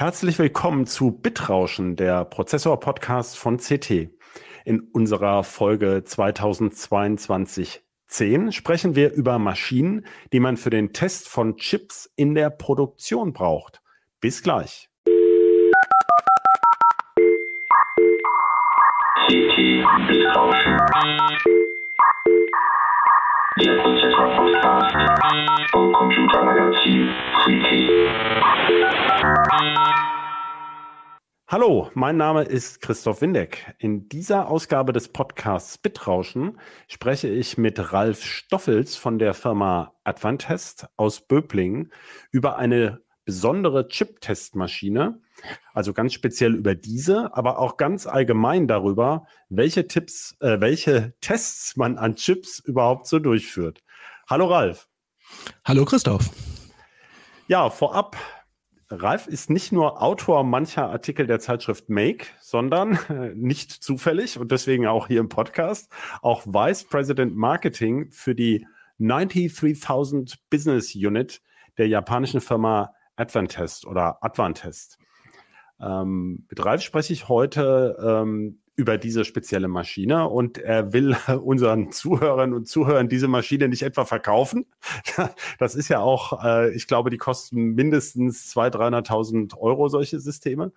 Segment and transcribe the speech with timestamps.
[0.00, 4.08] Herzlich willkommen zu Bitrauschen, der Prozessor-Podcast von CT.
[4.64, 11.58] In unserer Folge 2022 10 sprechen wir über Maschinen, die man für den Test von
[11.58, 13.82] Chips in der Produktion braucht.
[14.22, 14.88] Bis gleich.
[19.26, 21.69] CT Bitrauschen.
[31.48, 33.74] Hallo, mein Name ist Christoph Windeck.
[33.78, 40.86] In dieser Ausgabe des Podcasts Bitrauschen spreche ich mit Ralf Stoffels von der Firma Advantest
[40.96, 41.92] aus Böblingen
[42.30, 45.20] über eine besondere Chip-Testmaschine,
[45.72, 51.76] also ganz speziell über diese, aber auch ganz allgemein darüber, welche Tipps, äh, welche Tests
[51.76, 53.82] man an Chips überhaupt so durchführt.
[54.28, 54.88] Hallo Ralf.
[55.64, 56.30] Hallo Christoph.
[57.46, 58.16] Ja, vorab
[58.92, 62.98] Ralf ist nicht nur Autor mancher Artikel der Zeitschrift Make, sondern
[63.36, 68.66] nicht zufällig und deswegen auch hier im Podcast auch Vice President Marketing für die
[68.98, 71.40] 93.000 Business Unit
[71.78, 74.98] der japanischen Firma Advantest oder Advantest.
[75.82, 81.92] Ähm, mit Ralf spreche ich heute ähm, über diese spezielle Maschine und er will unseren
[81.92, 84.66] Zuhörern und Zuhörern diese Maschine nicht etwa verkaufen.
[85.58, 90.72] Das ist ja auch, äh, ich glaube, die kosten mindestens 200.000, 300.000 Euro solche Systeme,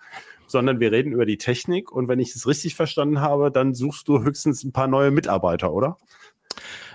[0.47, 4.07] sondern wir reden über die Technik und wenn ich es richtig verstanden habe, dann suchst
[4.09, 5.97] du höchstens ein paar neue Mitarbeiter, oder?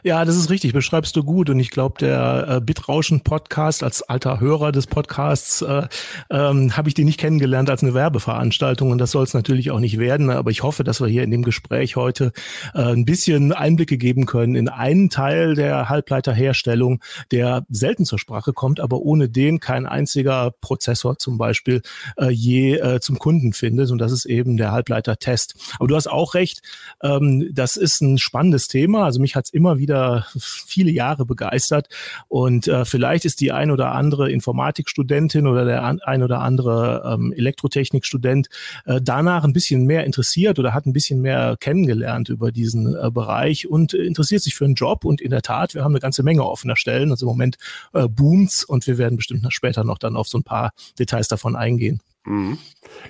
[0.05, 1.51] Ja, das ist richtig, beschreibst du gut.
[1.51, 5.89] Und ich glaube, der äh, Bitrauschen-Podcast, als alter Hörer des Podcasts, äh,
[6.31, 8.93] ähm, habe ich den nicht kennengelernt als eine Werbeveranstaltung.
[8.93, 10.31] Und das soll es natürlich auch nicht werden.
[10.31, 12.33] Aber ich hoffe, dass wir hier in dem Gespräch heute
[12.75, 18.53] äh, ein bisschen Einblicke geben können in einen Teil der Halbleiterherstellung, der selten zur Sprache
[18.53, 21.83] kommt, aber ohne den kein einziger Prozessor zum Beispiel
[22.19, 23.91] äh, je äh, zum Kunden findet.
[23.91, 25.57] Und das ist eben der Halbleitertest.
[25.79, 26.63] Aber du hast auch recht,
[27.03, 29.05] ähm, das ist ein spannendes Thema.
[29.05, 31.89] Also mich hat es immer wieder wieder viele Jahre begeistert.
[32.29, 37.33] Und äh, vielleicht ist die ein oder andere Informatikstudentin oder der ein oder andere ähm,
[37.33, 38.49] Elektrotechnikstudent
[38.85, 43.11] äh, danach ein bisschen mehr interessiert oder hat ein bisschen mehr kennengelernt über diesen äh,
[43.11, 45.05] Bereich und interessiert sich für einen Job.
[45.05, 47.11] Und in der Tat, wir haben eine ganze Menge offener Stellen.
[47.11, 47.57] Also im Moment
[47.95, 51.57] äh, boomt's und wir werden bestimmt später noch dann auf so ein paar Details davon
[51.57, 52.01] eingehen.
[52.29, 52.59] Mhm.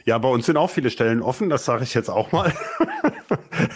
[0.05, 2.53] Ja, bei uns sind auch viele Stellen offen, das sage ich jetzt auch mal.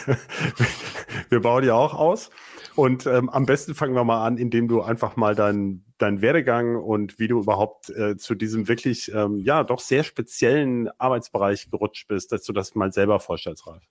[1.28, 2.30] wir bauen ja auch aus.
[2.74, 6.76] Und ähm, am besten fangen wir mal an, indem du einfach mal deinen dein Werdegang
[6.76, 12.08] und wie du überhaupt äh, zu diesem wirklich, ähm, ja, doch sehr speziellen Arbeitsbereich gerutscht
[12.08, 13.84] bist, dass du das mal selber vorstellst, Ralf.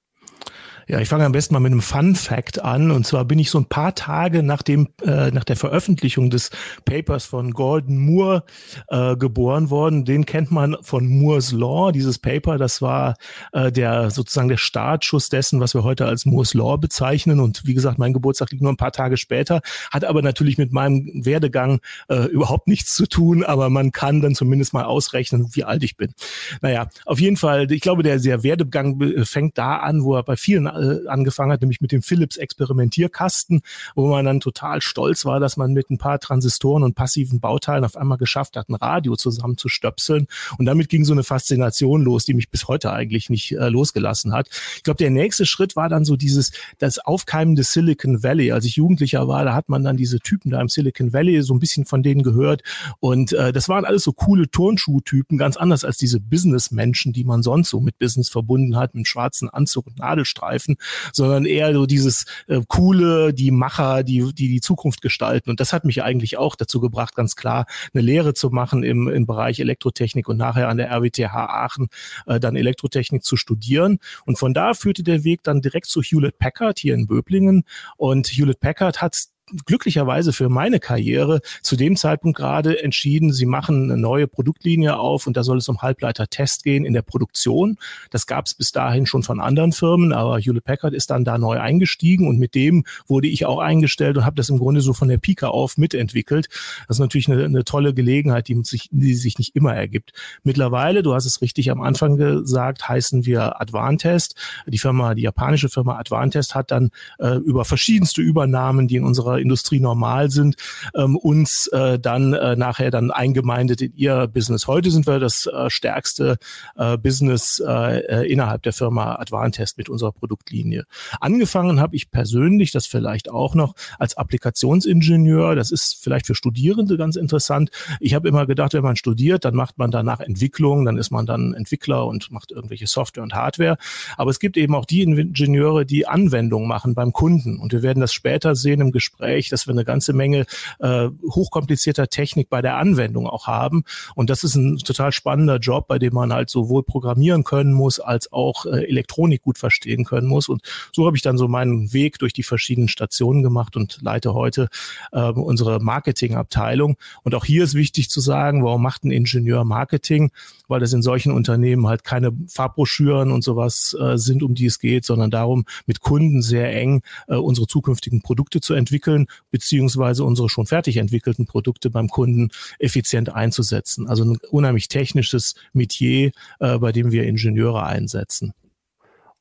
[0.88, 2.92] Ja, ich fange am besten mal mit einem Fun Fact an.
[2.92, 6.50] Und zwar bin ich so ein paar Tage nach dem, äh, nach der Veröffentlichung des
[6.86, 8.44] Papers von Gordon Moore
[8.90, 10.06] äh, geboren worden.
[10.06, 11.92] Den kennt man von Moore's Law.
[11.92, 13.16] Dieses Paper, das war
[13.54, 17.40] äh, der sozusagen der Startschuss dessen, was wir heute als Moore's Law bezeichnen.
[17.40, 19.62] Und wie gesagt, mein Geburtstag liegt nur ein paar Tage später,
[19.92, 23.44] hat aber natürlich mit meinem Werdegang äh, überhaupt nichts zu tun.
[23.44, 26.14] Aber man kann dann zumindest mal ausrechnen, wie alt ich bin.
[26.62, 30.36] Naja, auf jeden Fall, ich glaube, der, der Werdegang fängt da an, wo er bei
[30.36, 33.62] vielen äh, angefangen hat, nämlich mit dem Philips Experimentierkasten,
[33.96, 37.84] wo man dann total stolz war, dass man mit ein paar Transistoren und passiven Bauteilen
[37.86, 40.28] auf einmal geschafft hat, ein Radio zusammenzustöpseln.
[40.58, 44.34] Und damit ging so eine Faszination los, die mich bis heute eigentlich nicht äh, losgelassen
[44.34, 44.50] hat.
[44.76, 48.52] Ich glaube, der nächste Schritt war dann so dieses, das Aufkeimen Silicon Valley.
[48.52, 51.54] Als ich Jugendlicher war, da hat man dann diese Typen da im Silicon Valley so
[51.54, 52.64] ein bisschen von denen gehört.
[53.00, 57.44] Und äh, das waren alles so coole Turnschuhtypen, ganz anders als diese Businessmenschen, die man
[57.44, 60.78] sonst so mit Business verbunden hat, mit schwarzen Anzug und Nadelstreifen greifen,
[61.14, 65.50] sondern eher so dieses äh, coole, die Macher, die, die die Zukunft gestalten.
[65.50, 69.08] Und das hat mich eigentlich auch dazu gebracht, ganz klar eine Lehre zu machen im,
[69.08, 71.88] im Bereich Elektrotechnik und nachher an der RWTH Aachen
[72.28, 74.00] äh, dann Elektrotechnik zu studieren.
[74.26, 77.64] Und von da führte der Weg dann direkt zu Hewlett Packard hier in Böblingen.
[77.98, 79.31] Und Hewlett Packard hat
[79.66, 85.28] glücklicherweise für meine Karriere zu dem Zeitpunkt gerade entschieden, sie machen eine neue Produktlinie auf
[85.28, 87.78] und da soll es um Halbleiter-Test gehen in der Produktion.
[88.10, 91.38] Das gab es bis dahin schon von anderen Firmen, aber Hewlett Packard ist dann da
[91.38, 94.94] neu eingestiegen und mit dem wurde ich auch eingestellt und habe das im Grunde so
[94.94, 96.48] von der Pika auf mitentwickelt.
[96.88, 100.14] Das ist natürlich eine, eine tolle Gelegenheit, die sich, die sich nicht immer ergibt.
[100.44, 104.36] Mittlerweile, du hast es richtig am Anfang gesagt, heißen wir Advantest.
[104.68, 109.40] Die Firma, die japanische Firma Advantest hat dann äh, über verschiedenste Übernahmen, die in unserer
[109.42, 110.56] Industrie normal sind,
[110.96, 114.68] ähm, uns äh, dann äh, nachher dann eingemeindet in ihr Business.
[114.68, 116.38] Heute sind wir das äh, stärkste
[116.76, 120.86] äh, Business äh, äh innerhalb der Firma Advantest mit unserer Produktlinie.
[121.20, 125.56] Angefangen habe ich persönlich, das vielleicht auch noch, als Applikationsingenieur.
[125.56, 127.70] Das ist vielleicht für Studierende ganz interessant.
[128.00, 131.26] Ich habe immer gedacht, wenn man studiert, dann macht man danach Entwicklung, dann ist man
[131.26, 133.78] dann Entwickler und macht irgendwelche Software und Hardware.
[134.18, 137.58] Aber es gibt eben auch die Ingenieure, die Anwendungen machen beim Kunden.
[137.58, 140.46] Und wir werden das später sehen im Gespräch, dass wir eine ganze Menge
[140.80, 143.84] äh, hochkomplizierter Technik bei der Anwendung auch haben.
[144.16, 148.00] Und das ist ein total spannender Job, bei dem man halt sowohl programmieren können muss,
[148.00, 150.50] als auch äh, Elektronik gut verstehen können muss.
[150.50, 150.62] Und
[150.94, 154.70] so habe ich dann so meinen Weg durch die verschiedenen Stationen gemacht und leite heute
[155.12, 156.98] äh, unsere Marketingabteilung.
[157.24, 160.32] Und auch hier ist wichtig zu sagen, warum macht ein Ingenieur Marketing?
[160.68, 164.80] Weil das in solchen Unternehmen halt keine Farbbroschüren und sowas äh, sind, um die es
[164.80, 169.11] geht, sondern darum, mit Kunden sehr eng äh, unsere zukünftigen Produkte zu entwickeln,
[169.50, 172.50] beziehungsweise unsere schon fertig entwickelten Produkte beim Kunden
[172.80, 174.08] effizient einzusetzen.
[174.08, 178.54] Also ein unheimlich technisches Metier, äh, bei dem wir Ingenieure einsetzen.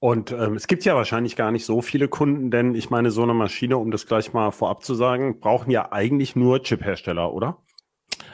[0.01, 3.23] Und ähm, es gibt ja wahrscheinlich gar nicht so viele Kunden, denn ich meine, so
[3.23, 7.59] eine Maschine, um das gleich mal vorab zu sagen, brauchen ja eigentlich nur Chip-Hersteller, oder?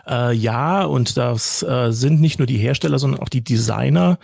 [0.06, 4.19] Äh, ja, und das äh, sind nicht nur die Hersteller, sondern auch die Designer.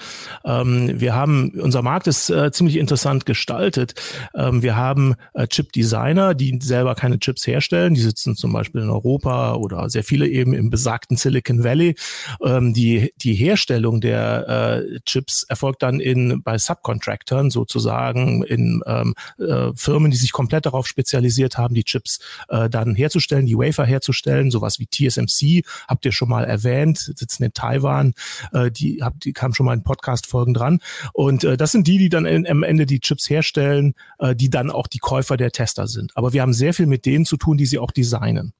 [0.44, 3.94] Ähm, wir haben, unser Markt ist äh, ziemlich interessant gestaltet.
[4.34, 7.94] Ähm, wir haben äh, Chip-Designer, die selber keine Chips herstellen.
[7.94, 11.96] Die sitzen zum Beispiel in Europa oder sehr viele eben im besagten Silicon Valley.
[12.44, 19.14] Ähm, die, die Herstellung der äh, Chips erfolgt dann in, bei Subcontractors sozusagen, in ähm,
[19.38, 24.50] äh, Firmen, die sich komplett darauf spezialisiert haben, die Chips dann herzustellen, die Wafer herzustellen,
[24.50, 25.51] sowas wie TSMC
[25.86, 28.14] habt ihr schon mal erwähnt, sitzen in Taiwan,
[28.52, 30.80] äh, die, habt, die kamen schon mal in Podcast-Folgen dran.
[31.12, 34.50] Und äh, das sind die, die dann in, am Ende die Chips herstellen, äh, die
[34.50, 36.16] dann auch die Käufer der Tester sind.
[36.16, 38.52] Aber wir haben sehr viel mit denen zu tun, die sie auch designen.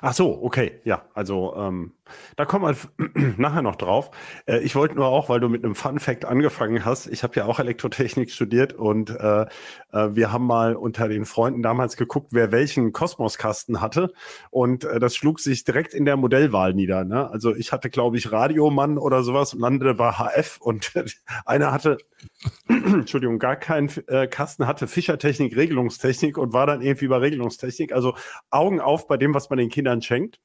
[0.00, 1.92] Ach so, okay, ja, also ähm,
[2.36, 4.10] da kommen wir nachher noch drauf.
[4.46, 7.06] Äh, ich wollte nur auch, weil du mit einem Fun Fact angefangen hast.
[7.06, 9.46] Ich habe ja auch Elektrotechnik studiert und äh, äh,
[9.90, 14.12] wir haben mal unter den Freunden damals geguckt, wer welchen Kosmoskasten hatte
[14.50, 17.04] und das schlug sich direkt in der Modellwahl nieder.
[17.04, 17.30] Ne?
[17.30, 20.92] Also ich hatte, glaube ich, Radiomann oder sowas und landete bei HF und
[21.44, 21.98] einer hatte,
[22.68, 23.90] Entschuldigung, gar keinen
[24.30, 27.92] Kasten, hatte Fischertechnik, Regelungstechnik und war dann irgendwie bei Regelungstechnik.
[27.92, 28.14] Also
[28.50, 30.40] Augen auf bei dem, was man den Kindern schenkt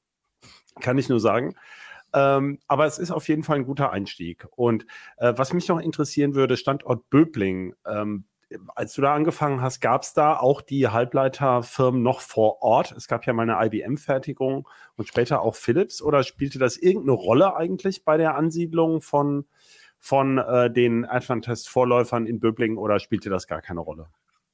[0.80, 1.56] kann ich nur sagen.
[2.14, 4.48] Ähm, aber es ist auf jeden Fall ein guter Einstieg.
[4.56, 4.86] Und
[5.18, 7.76] äh, was mich noch interessieren würde, Standort Böbling.
[7.86, 8.26] Ähm,
[8.76, 12.94] als du da angefangen hast, gab es da auch die Halbleiterfirmen noch vor Ort?
[12.94, 16.02] Es gab ja mal eine IBM-Fertigung und später auch Philips.
[16.02, 19.46] Oder spielte das irgendeine Rolle eigentlich bei der Ansiedlung von,
[20.00, 24.08] von äh, den Advantest-Vorläufern in Böbling oder spielte das gar keine Rolle?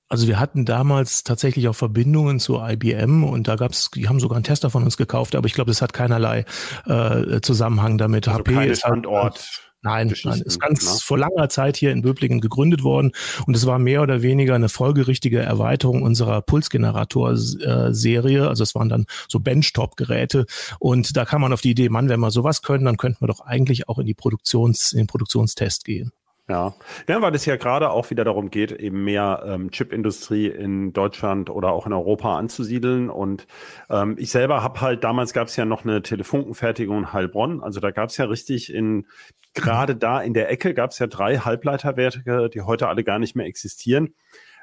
[0.08, 4.36] Also wir hatten damals tatsächlich auch Verbindungen zu IBM und da gab's, die haben sogar
[4.36, 6.46] einen Tester von uns gekauft, aber ich glaube, das hat keinerlei
[6.86, 8.28] äh, Zusammenhang damit.
[8.28, 9.62] Also HP keine ist halt Standort.
[9.82, 11.00] Nein, nein, ist ganz ne?
[11.04, 13.12] vor langer Zeit hier in Böblingen gegründet worden
[13.46, 18.48] und es war mehr oder weniger eine folgerichtige Erweiterung unserer Pulsgenerator-Serie.
[18.48, 20.48] Also es waren dann so Benchtop-Geräte
[20.80, 23.28] und da kam man auf die Idee, Mann, wenn wir sowas können, dann könnten wir
[23.28, 26.12] doch eigentlich auch in die Produktions, in den Produktionstest gehen.
[26.48, 26.76] Ja.
[27.10, 31.50] ja, weil es ja gerade auch wieder darum geht, eben mehr ähm, Chipindustrie in Deutschland
[31.50, 33.10] oder auch in Europa anzusiedeln.
[33.10, 33.48] Und
[33.90, 37.64] ähm, ich selber habe halt, damals gab es ja noch eine Telefunkenfertigung in Heilbronn.
[37.64, 39.08] Also da gab es ja richtig in,
[39.56, 43.36] gerade da in der Ecke gab es ja drei Halbleiterwerke, die heute alle gar nicht
[43.36, 44.14] mehr existieren.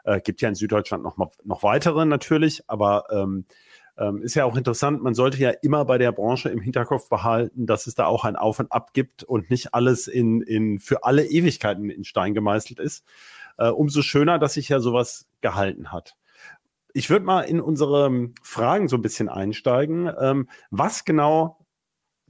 [0.04, 3.46] Äh, gibt ja in Süddeutschland noch, noch weitere natürlich, aber ähm,
[3.98, 7.66] ähm, ist ja auch interessant, man sollte ja immer bei der Branche im Hinterkopf behalten,
[7.66, 11.04] dass es da auch ein Auf und Ab gibt und nicht alles in, in für
[11.04, 13.04] alle Ewigkeiten in Stein gemeißelt ist.
[13.58, 16.16] Äh, umso schöner, dass sich ja sowas gehalten hat.
[16.94, 20.10] Ich würde mal in unsere Fragen so ein bisschen einsteigen.
[20.20, 21.61] Ähm, was genau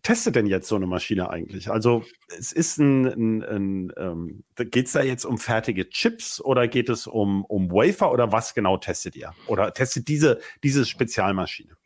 [0.02, 1.70] testet denn jetzt so eine Maschine eigentlich?
[1.70, 2.04] Also
[2.36, 6.88] es ist ein, ein, ein ähm, geht es da jetzt um fertige Chips oder geht
[6.88, 9.32] es um, um Wafer oder was genau testet ihr?
[9.46, 11.76] Oder testet diese, diese Spezialmaschine?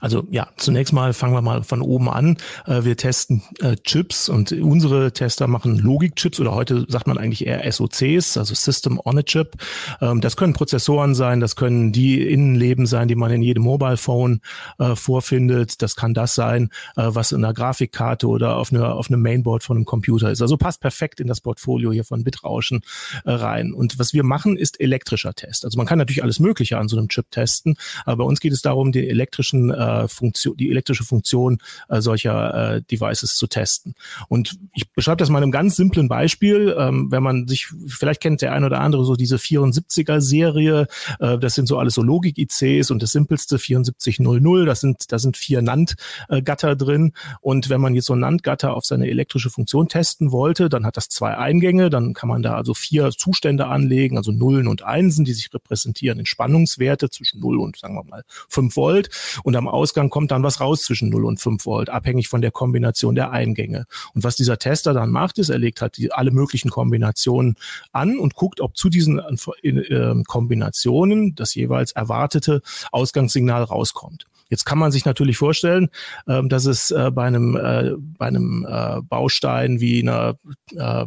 [0.00, 2.36] Also ja, zunächst mal fangen wir mal von oben an.
[2.66, 7.46] Äh, wir testen äh, Chips und unsere Tester machen Logikchips oder heute sagt man eigentlich
[7.46, 9.56] eher SOCs, also System on a Chip.
[10.00, 13.96] Ähm, das können Prozessoren sein, das können die Innenleben sein, die man in jedem Mobile
[13.96, 14.40] Phone
[14.78, 15.82] äh, vorfindet.
[15.82, 19.76] Das kann das sein, was in einer Grafikkarte oder auf, einer, auf einem Mainboard von
[19.76, 20.42] einem Computer ist.
[20.42, 22.80] Also passt perfekt in das Portfolio hier von Bitrauschen
[23.24, 23.72] rein.
[23.72, 25.64] Und was wir machen, ist elektrischer Test.
[25.64, 28.52] Also man kann natürlich alles Mögliche an so einem Chip testen, aber bei uns geht
[28.52, 33.94] es darum, den elektrischen äh, Funktion, die elektrische Funktion äh, solcher äh, Devices zu testen.
[34.28, 36.74] Und ich beschreibe das mal in einem ganz simplen Beispiel.
[36.78, 40.86] Ähm, wenn man sich, vielleicht kennt der ein oder andere so diese 74er Serie,
[41.20, 45.36] äh, das sind so alles so Logik-ICs und das simpelste 7400, das sind, da sind
[45.36, 47.12] vier NAND-Gatter drin.
[47.40, 50.96] Und wenn man jetzt so ein NAND-Gatter auf seine elektrische Funktion testen wollte, dann hat
[50.96, 55.24] das zwei Eingänge, dann kann man da also vier Zustände anlegen, also Nullen und Einsen,
[55.24, 59.10] die sich repräsentieren in Spannungswerte zwischen 0 und sagen wir mal 5 Volt.
[59.44, 62.50] Und am Ausgang kommt dann was raus zwischen 0 und 5 Volt, abhängig von der
[62.50, 63.86] Kombination der Eingänge.
[64.14, 67.56] Und was dieser Tester dann macht, ist, er legt halt die, alle möglichen Kombinationen
[67.92, 74.26] an und guckt, ob zu diesen äh, Kombinationen das jeweils erwartete Ausgangssignal rauskommt.
[74.52, 75.88] Jetzt kann man sich natürlich vorstellen,
[76.28, 80.36] ähm, dass es äh, bei einem, äh, bei einem äh, Baustein wie einer
[80.76, 81.06] äh,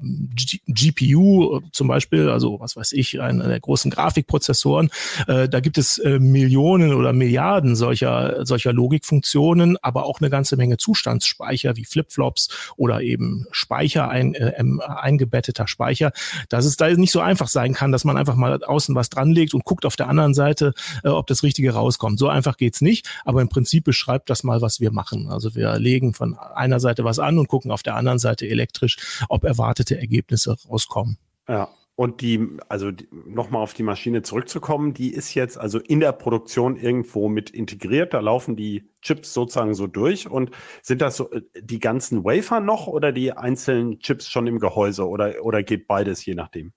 [0.65, 4.89] GPU zum Beispiel, also was weiß ich, einer der großen Grafikprozessoren,
[5.27, 11.75] da gibt es Millionen oder Milliarden solcher, solcher Logikfunktionen, aber auch eine ganze Menge Zustandsspeicher
[11.75, 16.11] wie Flipflops oder eben Speicher, ein, äh, eingebetteter Speicher,
[16.49, 19.53] dass es da nicht so einfach sein kann, dass man einfach mal außen was dranlegt
[19.53, 20.73] und guckt auf der anderen Seite,
[21.03, 22.17] äh, ob das Richtige rauskommt.
[22.17, 23.07] So einfach geht's nicht.
[23.23, 25.29] Aber aber im Prinzip beschreibt das mal, was wir machen.
[25.29, 28.95] Also wir legen von einer Seite was an und gucken auf der anderen Seite elektrisch,
[29.27, 31.17] ob erwartete Ergebnisse rauskommen.
[31.49, 31.67] Ja.
[31.97, 36.75] Und die, also nochmal auf die Maschine zurückzukommen, die ist jetzt also in der Produktion
[36.75, 38.13] irgendwo mit integriert.
[38.13, 40.29] Da laufen die Chips sozusagen so durch.
[40.29, 44.59] Und sind das so äh, die ganzen Wafer noch oder die einzelnen Chips schon im
[44.59, 46.73] Gehäuse oder, oder geht beides je nachdem?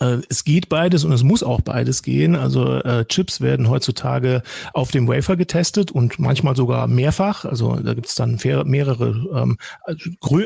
[0.00, 2.36] Äh, es geht beides und es muss auch beides gehen.
[2.36, 7.44] Also äh, Chips werden heutzutage auf dem Wafer getestet und manchmal sogar mehrfach.
[7.44, 9.58] Also da gibt es dann mehrere, ähm,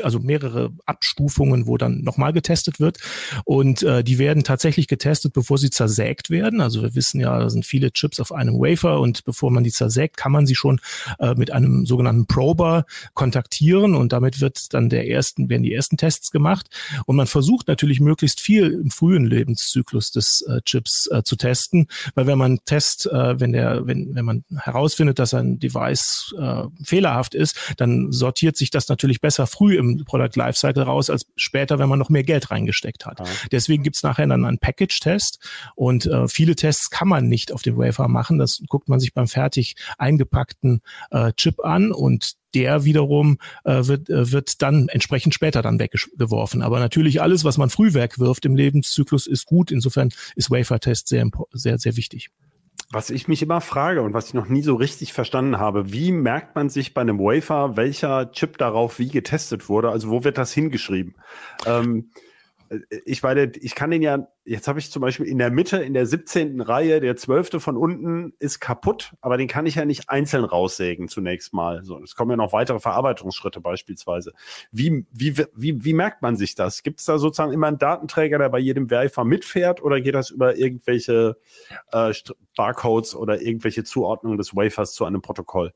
[0.03, 2.99] also mehrere Abstufungen, wo dann nochmal getestet wird.
[3.43, 6.61] Und äh, die werden tatsächlich getestet, bevor sie zersägt werden.
[6.61, 9.71] Also wir wissen ja, da sind viele Chips auf einem Wafer und bevor man die
[9.71, 10.79] zersägt, kann man sie schon
[11.19, 15.97] äh, mit einem sogenannten Prober kontaktieren und damit wird dann der ersten, werden die ersten
[15.97, 16.67] Tests gemacht.
[17.05, 21.87] Und man versucht natürlich möglichst viel im frühen Lebenszyklus des äh, Chips äh, zu testen,
[22.15, 26.63] weil wenn man Test, äh, wenn der, wenn, wenn man herausfindet, dass ein Device äh,
[26.83, 31.77] fehlerhaft ist, dann sortiert sich das natürlich besser früh im Product Lifecycle raus, als später,
[31.77, 33.19] wenn man noch mehr Geld reingesteckt hat.
[33.19, 33.25] Ja.
[33.51, 35.37] Deswegen gibt's nachher dann einen Package-Test
[35.75, 38.39] und äh, viele Tests kann man nicht auf dem Wafer machen.
[38.39, 40.81] Das guckt man sich beim fertig eingepackten
[41.11, 46.61] äh, Chip an und der wiederum äh, wird, äh, wird dann entsprechend später dann weggeworfen.
[46.61, 49.71] Aber natürlich alles, was man früh wegwirft im Lebenszyklus, ist gut.
[49.71, 52.29] Insofern ist Wafer-Test sehr, sehr, sehr wichtig.
[52.91, 56.11] Was ich mich immer frage und was ich noch nie so richtig verstanden habe, wie
[56.11, 59.89] merkt man sich bei einem Wafer, welcher Chip darauf wie getestet wurde?
[59.89, 61.15] Also wo wird das hingeschrieben?
[61.65, 62.19] Ähm, äh,
[63.05, 65.93] ich meine, ich kann den ja, jetzt habe ich zum Beispiel in der Mitte, in
[65.93, 66.61] der 17.
[66.61, 67.61] Reihe, der 12.
[67.61, 71.83] von unten ist kaputt, aber den kann ich ja nicht einzeln raussägen zunächst mal.
[71.83, 74.33] So, es kommen ja noch weitere Verarbeitungsschritte beispielsweise.
[74.71, 76.83] Wie, wie, wie, wie merkt man sich das?
[76.83, 80.29] Gibt es da sozusagen immer einen Datenträger, der bei jedem Werfer mitfährt oder geht das
[80.29, 81.37] über irgendwelche
[81.91, 82.13] äh,
[82.55, 85.73] Barcodes oder irgendwelche Zuordnungen des Wafers zu einem Protokoll?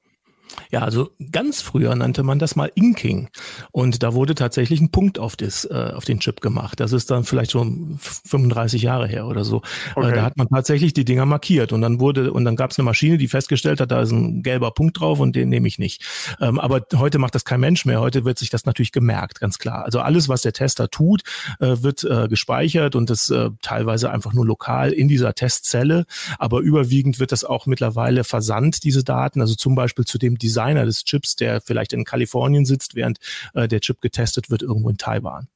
[0.71, 3.29] Ja, also ganz früher nannte man das mal Inking.
[3.71, 6.79] Und da wurde tatsächlich ein Punkt auf, das, äh, auf den Chip gemacht.
[6.79, 9.57] Das ist dann vielleicht schon 35 Jahre her oder so.
[9.95, 10.11] Äh, okay.
[10.11, 11.71] Äh, da hat man tatsächlich die Dinger markiert.
[11.73, 14.43] Und dann wurde, und dann gab es eine Maschine, die festgestellt hat, da ist ein
[14.43, 16.03] gelber Punkt drauf und den nehme ich nicht.
[16.39, 17.99] Ähm, aber heute macht das kein Mensch mehr.
[17.99, 19.85] Heute wird sich das natürlich gemerkt, ganz klar.
[19.85, 21.23] Also alles, was der Tester tut,
[21.59, 26.05] äh, wird äh, gespeichert und das äh, teilweise einfach nur lokal in dieser Testzelle.
[26.37, 29.41] Aber überwiegend wird das auch mittlerweile versandt, diese Daten.
[29.41, 33.19] Also zum Beispiel zu dem Designer des Chips, der vielleicht in Kalifornien sitzt, während
[33.53, 35.47] äh, der Chip getestet wird irgendwo in Taiwan.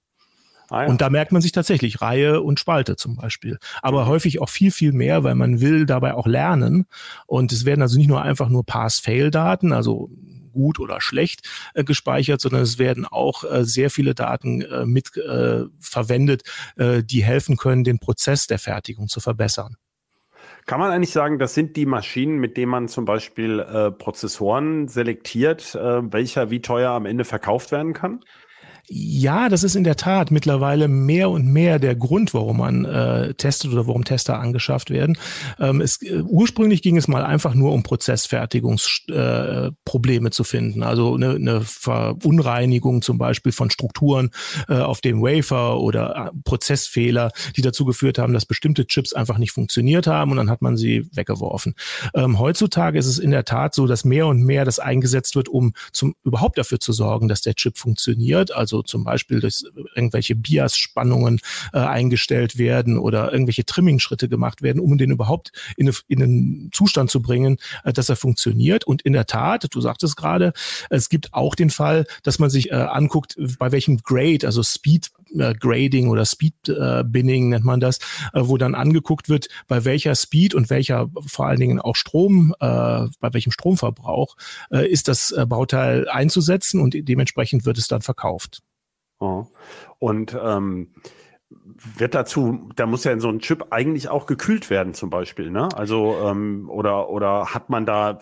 [0.69, 0.89] Ah, ja.
[0.89, 3.59] Und da merkt man sich tatsächlich Reihe und Spalte zum Beispiel.
[3.81, 6.85] Aber häufig auch viel, viel mehr, weil man will dabei auch lernen.
[7.27, 10.09] Und es werden also nicht nur einfach nur Pass-Fail-Daten, also
[10.53, 15.15] gut oder schlecht äh, gespeichert, sondern es werden auch äh, sehr viele Daten äh, mit
[15.17, 16.43] äh, verwendet,
[16.77, 19.75] äh, die helfen können, den Prozess der Fertigung zu verbessern.
[20.65, 24.88] Kann man eigentlich sagen, das sind die Maschinen, mit denen man zum Beispiel äh, Prozessoren
[24.88, 28.24] selektiert, äh, welcher wie teuer am Ende verkauft werden kann?
[28.89, 33.33] Ja, das ist in der Tat mittlerweile mehr und mehr der Grund, warum man äh,
[33.33, 35.17] testet oder warum Tester angeschafft werden.
[35.57, 41.15] Ähm, es, äh, ursprünglich ging es mal einfach nur um Prozessfertigungsprobleme äh, zu finden, also
[41.15, 44.31] eine, eine Verunreinigung zum Beispiel von Strukturen
[44.67, 49.37] äh, auf dem Wafer oder äh, Prozessfehler, die dazu geführt haben, dass bestimmte Chips einfach
[49.37, 51.75] nicht funktioniert haben und dann hat man sie weggeworfen.
[52.15, 55.47] Ähm, heutzutage ist es in der Tat so, dass mehr und mehr das eingesetzt wird,
[55.47, 58.53] um zum überhaupt dafür zu sorgen, dass der Chip funktioniert.
[58.53, 59.63] Also also zum Beispiel durch
[59.95, 61.39] irgendwelche Bias-Spannungen
[61.73, 66.69] äh, eingestellt werden oder irgendwelche Trimming-Schritte gemacht werden, um den überhaupt in, eine, in einen
[66.73, 68.85] Zustand zu bringen, äh, dass er funktioniert.
[68.85, 70.53] Und in der Tat, du sagtest gerade,
[70.89, 75.11] es gibt auch den Fall, dass man sich äh, anguckt, bei welchem Grade, also Speed
[75.37, 77.99] äh, Grading oder Speed äh, Binning nennt man das,
[78.33, 82.53] äh, wo dann angeguckt wird, bei welcher Speed und welcher vor allen Dingen auch Strom,
[82.59, 82.65] äh,
[83.19, 84.35] bei welchem Stromverbrauch
[84.71, 88.61] äh, ist das äh, Bauteil einzusetzen und dementsprechend wird es dann verkauft.
[89.19, 89.45] Oh.
[89.99, 90.89] Und ähm,
[91.97, 95.51] wird dazu, da muss ja in so ein Chip eigentlich auch gekühlt werden, zum Beispiel,
[95.51, 95.69] ne?
[95.75, 98.19] Also, ähm, oder, oder hat man da,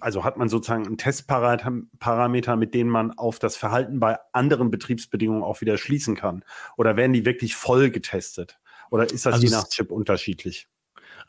[0.00, 5.42] also hat man sozusagen einen Testparameter, mit denen man auf das Verhalten bei anderen Betriebsbedingungen
[5.42, 6.44] auch wieder schließen kann?
[6.76, 8.60] Oder werden die wirklich voll getestet?
[8.90, 10.68] Oder ist das also je nach Chip unterschiedlich?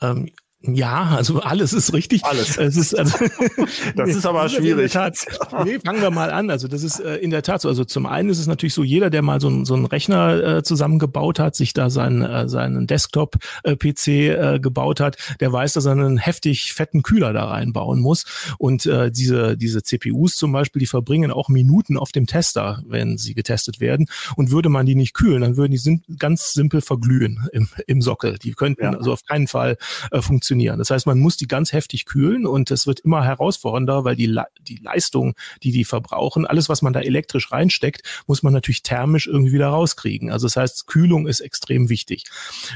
[0.02, 0.32] Ähm,
[0.64, 2.24] ja, also alles ist richtig.
[2.24, 2.56] Alles.
[2.56, 3.18] Es ist, also,
[3.96, 4.92] das ist aber schwierig.
[4.92, 5.18] Tat,
[5.66, 6.52] nee, fangen wir mal an.
[6.52, 7.68] Also das ist äh, in der Tat so.
[7.68, 10.58] Also zum einen ist es natürlich so, jeder, der mal so, ein, so einen Rechner
[10.58, 15.86] äh, zusammengebaut hat, sich da seinen, äh, seinen Desktop-PC äh, gebaut hat, der weiß, dass
[15.86, 18.26] er einen heftig fetten Kühler da reinbauen muss.
[18.60, 23.18] Und äh, diese, diese CPUs zum Beispiel, die verbringen auch Minuten auf dem Tester, wenn
[23.18, 24.06] sie getestet werden.
[24.36, 28.38] Und würde man die nicht kühlen, dann würden die ganz simpel verglühen im, im Sockel.
[28.38, 28.92] Die könnten ja.
[28.92, 29.78] also auf keinen Fall
[30.12, 30.80] äh, funktionieren funktionieren.
[30.80, 34.26] Das heißt, man muss die ganz heftig kühlen und es wird immer herausfordernder, weil die,
[34.26, 38.84] Le die Leistung, die die verbrauchen, alles, was man da elektrisch reinsteckt, muss man natürlich
[38.84, 40.30] thermisch irgendwie wieder rauskriegen.
[40.30, 42.26] Also das heißt, Kühlung ist extrem wichtig.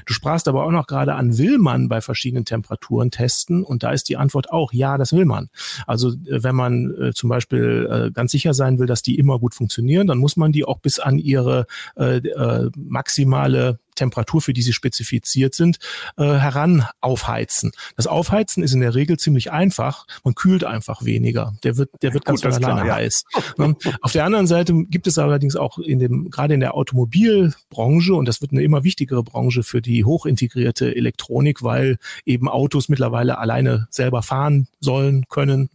[0.05, 3.63] Du sprachst aber auch noch gerade an, will man bei verschiedenen Temperaturen testen?
[3.63, 5.49] Und da ist die Antwort auch, ja, das will man.
[5.85, 9.39] Also äh, wenn man äh, zum Beispiel äh, ganz sicher sein will, dass die immer
[9.39, 11.65] gut funktionieren, dann muss man die auch bis an ihre
[11.97, 15.79] äh, äh, maximale Temperatur, für die sie spezifiziert sind,
[16.17, 17.71] äh, heran aufheizen.
[17.95, 20.05] Das Aufheizen ist in der Regel ziemlich einfach.
[20.23, 21.53] Man kühlt einfach weniger.
[21.63, 22.95] Der wird, der wird ganz Gut, von alleine klar, ja.
[22.95, 23.25] heiß.
[23.57, 23.75] Ne?
[24.01, 28.27] Auf der anderen Seite gibt es allerdings auch in dem, gerade in der Automobilbranche, und
[28.27, 33.87] das wird eine immer wichtigere Branche für die hochintegrierte Elektronik, weil eben Autos mittlerweile alleine
[33.89, 35.69] selber fahren sollen, können,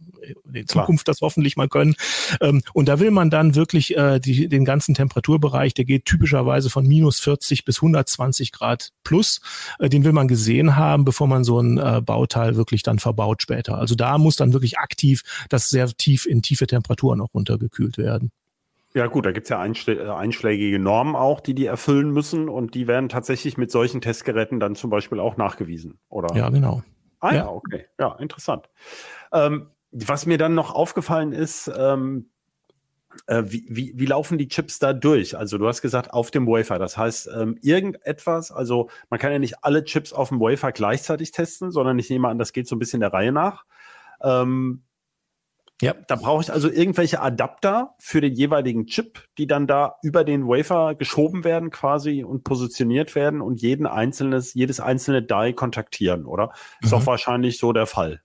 [0.53, 1.95] in Zukunft das hoffentlich mal können.
[2.39, 6.69] Ähm, und da will man dann wirklich äh, die, den ganzen Temperaturbereich, der geht typischerweise
[6.69, 9.41] von minus 40 bis 120 Grad plus,
[9.79, 13.41] äh, den will man gesehen haben, bevor man so ein äh, Bauteil wirklich dann verbaut
[13.41, 13.77] später.
[13.77, 18.31] Also da muss dann wirklich aktiv das sehr tief in tiefe Temperaturen auch runtergekühlt werden.
[18.93, 22.75] Ja gut, da gibt's ja einschlä äh, einschlägige Normen auch, die die erfüllen müssen und
[22.75, 26.35] die werden tatsächlich mit solchen Testgeräten dann zum Beispiel auch nachgewiesen, oder?
[26.35, 26.83] Ja, genau.
[27.21, 27.85] Ah ja, okay.
[27.99, 28.67] Ja, interessant.
[29.31, 32.29] Ähm, was mir dann noch aufgefallen ist, ähm,
[33.27, 35.37] äh, wie, wie, wie laufen die Chips da durch?
[35.37, 36.79] Also du hast gesagt, auf dem Wafer.
[36.79, 41.31] Das heißt, ähm, irgendetwas, also man kann ja nicht alle Chips auf dem Wafer gleichzeitig
[41.31, 43.65] testen, sondern ich nehme an, das geht so ein bisschen der Reihe nach.
[44.21, 44.83] Ähm,
[45.81, 50.23] ja, da brauche ich also irgendwelche Adapter für den jeweiligen Chip, die dann da über
[50.23, 56.27] den Wafer geschoben werden quasi und positioniert werden und jeden einzelnes, jedes einzelne Die kontaktieren,
[56.27, 56.51] oder?
[56.81, 56.97] Ist mhm.
[56.97, 58.21] doch wahrscheinlich so der Fall.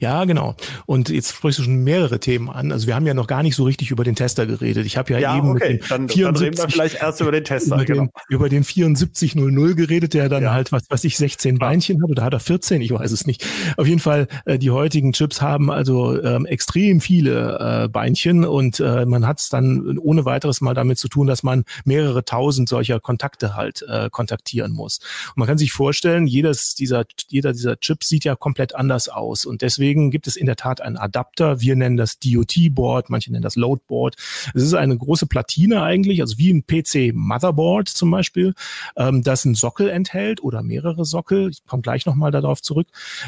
[0.00, 0.54] Ja, genau.
[0.86, 2.72] Und jetzt sprichst du schon mehrere Themen an.
[2.72, 4.86] Also wir haben ja noch gar nicht so richtig über den Tester geredet.
[4.86, 5.74] Ich habe ja, ja, eben okay.
[5.74, 7.74] mit dem dann, 74, dann reden wir vielleicht erst über den Tester.
[7.76, 8.02] Über, genau.
[8.02, 10.52] den, über den 7400 geredet, der dann ja.
[10.52, 12.80] halt, was weiß ich, 16 Beinchen hat oder hat er 14?
[12.80, 13.46] Ich weiß es nicht.
[13.76, 18.80] Auf jeden Fall, äh, die heutigen Chips haben also ähm, extrem viele äh, Beinchen und
[18.80, 22.68] äh, man hat es dann ohne weiteres mal damit zu tun, dass man mehrere tausend
[22.68, 24.98] solcher Kontakte halt äh, kontaktieren muss.
[25.28, 29.44] Und man kann sich vorstellen, jedes dieser, jeder dieser Chips sieht ja komplett anders aus
[29.44, 31.60] und deswegen gibt es in der Tat einen Adapter.
[31.60, 34.16] Wir nennen das DOT-Board, manche nennen das Load-Board.
[34.54, 38.54] Es ist eine große Platine eigentlich, also wie ein PC-Motherboard zum Beispiel,
[38.96, 41.50] ähm, das einen Sockel enthält oder mehrere Sockel.
[41.50, 42.86] Ich komme gleich nochmal darauf zurück,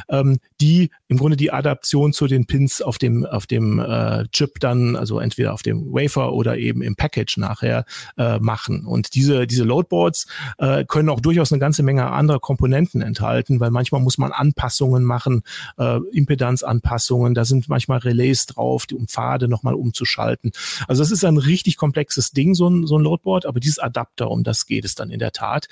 [0.08, 4.60] ähm, die im Grunde die Adaption zu den Pins auf dem, auf dem äh, Chip
[4.60, 7.84] dann, also entweder auf dem Wafer oder eben im Package nachher
[8.16, 8.86] äh, machen.
[8.86, 10.26] Und diese, diese Loadboards
[10.58, 15.04] äh, können auch durchaus eine ganze Menge anderer Komponenten enthalten, weil manchmal muss man Anpassungen
[15.04, 15.42] machen,
[15.78, 15.98] äh,
[16.44, 20.52] Impedanzanpassungen, da sind manchmal Relais drauf, die um Pfade nochmal umzuschalten.
[20.86, 24.30] Also das ist ein richtig komplexes Ding, so ein, so ein Loadboard, aber dieses Adapter,
[24.30, 25.68] um das geht es dann in der Tat.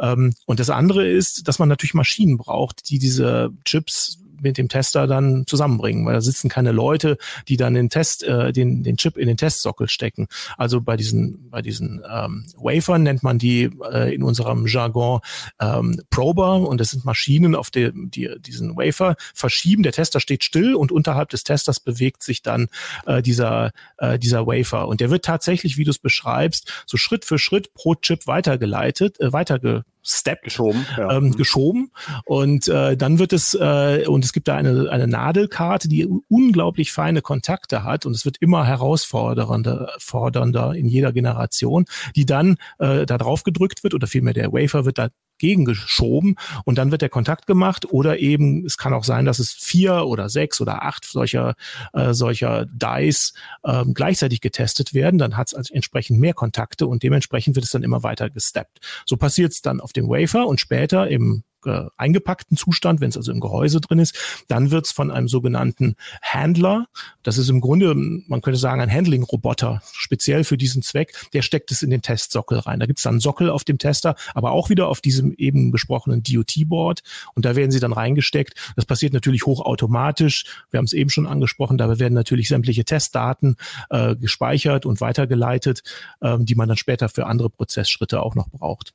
[0.00, 4.68] Ähm, und das andere ist, dass man natürlich Maschinen braucht, die diese Chips mit dem
[4.68, 7.18] Tester dann zusammenbringen, weil da sitzen keine Leute,
[7.48, 10.28] die dann den Test, äh, den, den Chip in den Testsockel stecken.
[10.56, 15.20] Also bei diesen, bei diesen ähm, Wafern nennt man die äh, in unserem Jargon
[15.60, 19.82] ähm, Prober und das sind Maschinen, auf der die diesen Wafer verschieben.
[19.82, 22.68] Der Tester steht still und unterhalb des Testers bewegt sich dann
[23.06, 24.88] äh, dieser, äh, dieser Wafer.
[24.88, 29.20] Und der wird tatsächlich, wie du es beschreibst, so Schritt für Schritt pro Chip weitergeleitet,
[29.20, 31.16] äh, weiterge Step geschoben, ja.
[31.16, 31.32] ähm, mhm.
[31.32, 31.90] geschoben.
[32.24, 36.92] und äh, dann wird es äh, und es gibt da eine eine Nadelkarte, die unglaublich
[36.92, 43.06] feine Kontakte hat und es wird immer herausfordernder fordernder in jeder Generation, die dann äh,
[43.06, 47.08] da drauf gedrückt wird oder vielmehr der Wafer wird da gegengeschoben und dann wird der
[47.08, 51.04] Kontakt gemacht oder eben es kann auch sein, dass es vier oder sechs oder acht
[51.04, 51.54] solcher
[51.92, 57.56] äh, solcher Dice ähm, gleichzeitig getestet werden, dann hat es entsprechend mehr Kontakte und dementsprechend
[57.56, 58.78] wird es dann immer weiter gesteppt.
[59.04, 63.16] So passiert es dann auf dem Wafer und später im äh, eingepackten Zustand, wenn es
[63.16, 64.16] also im Gehäuse drin ist,
[64.48, 66.86] dann wird es von einem sogenannten Handler,
[67.22, 71.70] das ist im Grunde, man könnte sagen, ein Handling-Roboter, speziell für diesen Zweck, der steckt
[71.70, 72.80] es in den Testsockel rein.
[72.80, 76.22] Da gibt es dann Sockel auf dem Tester, aber auch wieder auf diesem eben besprochenen
[76.22, 77.02] DOT-Board
[77.34, 78.54] und da werden sie dann reingesteckt.
[78.76, 80.44] Das passiert natürlich hochautomatisch.
[80.70, 83.56] Wir haben es eben schon angesprochen, dabei werden natürlich sämtliche Testdaten
[83.90, 85.82] äh, gespeichert und weitergeleitet,
[86.20, 88.94] äh, die man dann später für andere Prozessschritte auch noch braucht.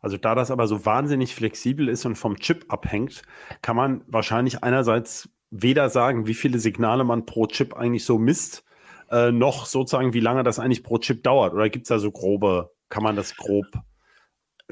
[0.00, 3.22] Also da das aber so wahnsinnig flexibel ist und vom Chip abhängt,
[3.62, 8.64] kann man wahrscheinlich einerseits weder sagen, wie viele Signale man pro Chip eigentlich so misst,
[9.10, 11.54] äh, noch sozusagen, wie lange das eigentlich pro Chip dauert.
[11.54, 13.66] Oder gibt es da so grobe, kann man das grob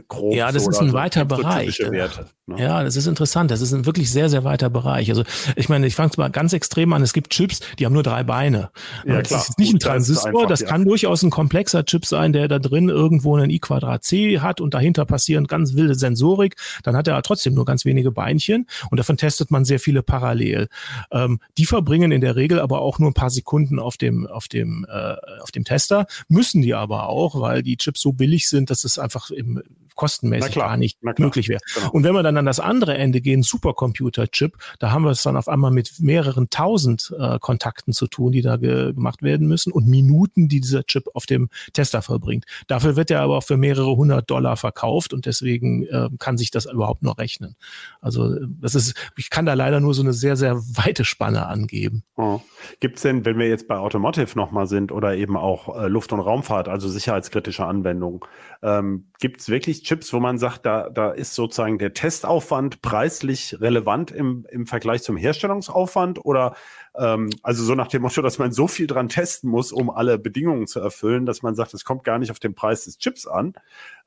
[0.08, 0.34] grob.
[0.34, 1.78] Ja, das ist ein so weiter Bereich.
[1.78, 2.62] Werte, ne?
[2.62, 3.50] Ja, das ist interessant.
[3.50, 5.10] Das ist ein wirklich sehr, sehr weiter Bereich.
[5.10, 5.24] Also
[5.56, 7.02] ich meine, ich fange es mal ganz extrem an.
[7.02, 8.70] Es gibt Chips, die haben nur drei Beine.
[9.04, 9.40] Ja, das klar.
[9.40, 10.32] ist nicht Gut, ein Transistor.
[10.32, 10.66] Das, einfach, das ja.
[10.68, 14.60] kann durchaus ein komplexer Chip sein, der da drin irgendwo einen I Quadrat C hat
[14.60, 16.56] und dahinter passieren ganz wilde Sensorik.
[16.82, 20.68] Dann hat er trotzdem nur ganz wenige Beinchen und davon testet man sehr viele parallel.
[21.10, 24.48] Ähm, die verbringen in der Regel aber auch nur ein paar Sekunden auf dem, auf
[24.48, 28.70] dem, äh, auf dem Tester, müssen die aber auch, weil die Chips so billig sind,
[28.70, 29.62] dass es einfach im
[29.96, 31.60] kostenmäßig gar nicht möglich wäre.
[31.74, 31.90] Genau.
[31.90, 35.36] Und wenn wir dann an das andere Ende gehen, Supercomputer-Chip, da haben wir es dann
[35.36, 39.72] auf einmal mit mehreren tausend äh, Kontakten zu tun, die da ge gemacht werden müssen
[39.72, 42.44] und Minuten, die dieser Chip auf dem Tester verbringt.
[42.66, 46.50] Dafür wird er aber auch für mehrere hundert Dollar verkauft und deswegen äh, kann sich
[46.50, 47.56] das überhaupt noch rechnen.
[48.00, 52.02] Also das ist, ich kann da leider nur so eine sehr, sehr weite Spanne angeben.
[52.16, 52.40] Oh.
[52.80, 56.12] Gibt es denn, wenn wir jetzt bei Automotive nochmal sind oder eben auch äh, Luft-
[56.12, 58.20] und Raumfahrt, also sicherheitskritische Anwendungen,
[58.62, 61.92] ähm, gibt es wirklich Chips, wo man sagt, da, da ist sozusagen der
[62.26, 66.24] Testaufwand preislich relevant im, im Vergleich zum Herstellungsaufwand?
[66.24, 66.56] Oder
[66.96, 70.18] ähm, also so nach dem Motto, dass man so viel dran testen muss, um alle
[70.18, 73.28] Bedingungen zu erfüllen, dass man sagt, es kommt gar nicht auf den Preis des Chips
[73.28, 73.54] an,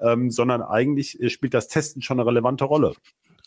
[0.02, 2.94] ähm, sondern eigentlich äh, spielt das Testen schon eine relevante Rolle.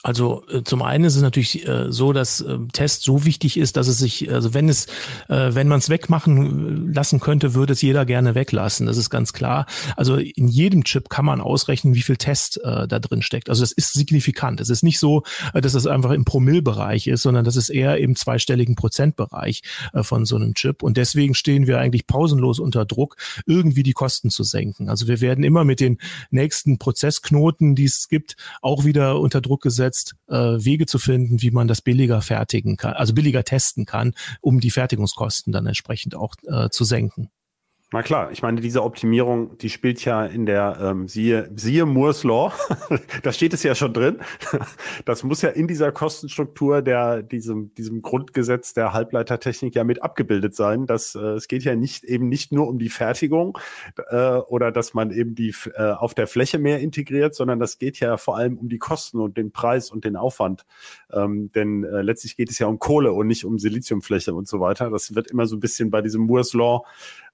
[0.03, 3.77] Also äh, zum einen ist es natürlich äh, so, dass äh, Test so wichtig ist,
[3.77, 4.87] dass es sich, also wenn es,
[5.29, 8.87] äh, wenn man es wegmachen äh, lassen könnte, würde es jeder gerne weglassen.
[8.87, 9.67] Das ist ganz klar.
[9.97, 13.49] Also in jedem Chip kann man ausrechnen, wie viel Test äh, da drin steckt.
[13.49, 14.61] Also das ist signifikant.
[14.61, 15.23] Es ist nicht so,
[15.55, 19.63] äh, dass es einfach im Promillbereich ist, sondern das ist eher im zweistelligen Prozentbereich
[19.93, 20.83] äh, von so einem Chip.
[20.83, 24.89] Und deswegen stehen wir eigentlich pausenlos unter Druck, irgendwie die Kosten zu senken.
[24.89, 25.99] Also wir werden immer mit den
[26.31, 31.43] nächsten Prozessknoten, die es gibt, auch wieder unter Druck gesetzt jetzt äh, Wege zu finden,
[31.43, 36.15] wie man das billiger fertigen kann, also billiger testen kann, um die Fertigungskosten dann entsprechend
[36.15, 37.31] auch äh, zu senken.
[37.95, 42.25] Na klar, ich meine, diese Optimierung, die spielt ja in der, ähm, siehe, siehe Moore's
[42.25, 42.51] Law,
[43.23, 44.19] da steht es ja schon drin.
[45.05, 50.55] Das muss ja in dieser Kostenstruktur der, diesem, diesem Grundgesetz der Halbleitertechnik ja mit abgebildet
[50.55, 50.87] sein.
[50.87, 53.59] Das, äh, es geht ja nicht eben nicht nur um die Fertigung
[54.09, 58.01] äh, oder dass man eben die äh, auf der Fläche mehr integriert, sondern das geht
[58.01, 60.65] ja vor allem um die Kosten und den Preis und den Aufwand.
[61.13, 64.61] Ähm, denn äh, letztlich geht es ja um Kohle und nicht um Siliziumfläche und so
[64.61, 64.89] weiter.
[64.91, 66.85] Das wird immer so ein bisschen bei diesem Moore's Law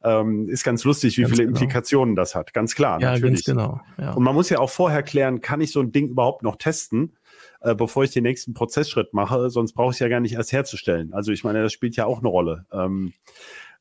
[0.03, 1.59] ähm, ist ganz lustig, wie ganz viele genau.
[1.59, 2.53] Implikationen das hat.
[2.53, 3.45] Ganz klar, ja, natürlich.
[3.45, 3.81] Ganz genau.
[3.99, 4.13] Ja.
[4.13, 7.17] Und man muss ja auch vorher klären, kann ich so ein Ding überhaupt noch testen?
[7.61, 10.53] Äh, bevor ich den nächsten Prozessschritt mache, sonst brauche ich es ja gar nicht erst
[10.53, 11.13] herzustellen.
[11.13, 13.13] Also ich meine, das spielt ja auch eine Rolle ähm,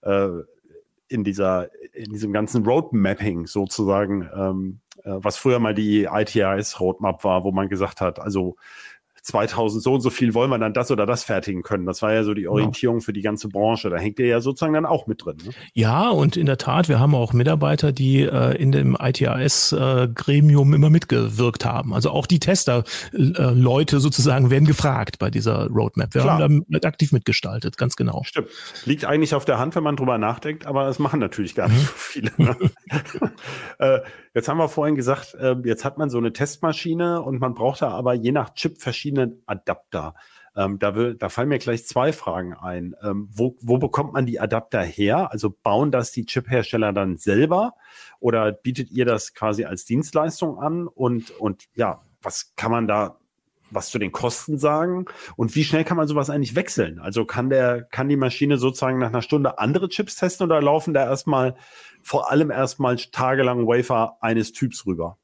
[0.01, 0.29] äh,
[1.07, 7.23] in dieser, in diesem ganzen Roadmapping sozusagen, ähm, äh, was früher mal die ITIS Roadmap
[7.23, 8.55] war, wo man gesagt hat, also
[9.27, 11.85] 2000 so und so viel wollen wir dann das oder das fertigen können.
[11.85, 12.47] Das war ja so die.
[12.47, 13.05] Orientierung genau.
[13.05, 13.89] für die ganze Branche.
[13.89, 15.37] Da hängt ihr ja sozusagen dann auch mit drin.
[15.45, 15.51] Ne?
[15.73, 20.75] Ja, und in der Tat, wir haben auch Mitarbeiter, die äh, in dem ITAS-Gremium äh,
[20.75, 21.93] immer mitgewirkt haben.
[21.93, 26.13] Also auch die Tester-Leute äh, sozusagen werden gefragt bei dieser Roadmap.
[26.13, 26.39] Wir Klar.
[26.39, 28.23] haben da aktiv mitgestaltet, ganz genau.
[28.23, 28.47] Stimmt.
[28.85, 31.81] Liegt eigentlich auf der Hand, wenn man drüber nachdenkt, aber das machen natürlich gar nicht
[31.81, 31.85] mhm.
[31.85, 32.31] so viele.
[32.37, 32.57] Ne?
[34.37, 37.81] Jetzt haben wir vorhin gesagt, äh, jetzt hat man so eine Testmaschine und man braucht
[37.81, 40.13] da aber je nach Chip verschiedene Adapter.
[40.55, 42.95] Ähm, da, will, da fallen mir gleich zwei Fragen ein.
[43.01, 45.31] Ähm, wo, wo bekommt man die Adapter her?
[45.31, 47.73] Also bauen das die Chip-Hersteller dann selber
[48.19, 50.85] oder bietet ihr das quasi als Dienstleistung an?
[50.85, 53.17] Und, und ja, was kann man da
[53.71, 56.99] was zu den Kosten sagen und wie schnell kann man sowas eigentlich wechseln?
[56.99, 60.93] Also kann der, kann die Maschine sozusagen nach einer Stunde andere Chips testen oder laufen
[60.93, 61.55] da erstmal
[62.07, 65.17] vor allem erstmal tagelang Wafer eines Typs rüber?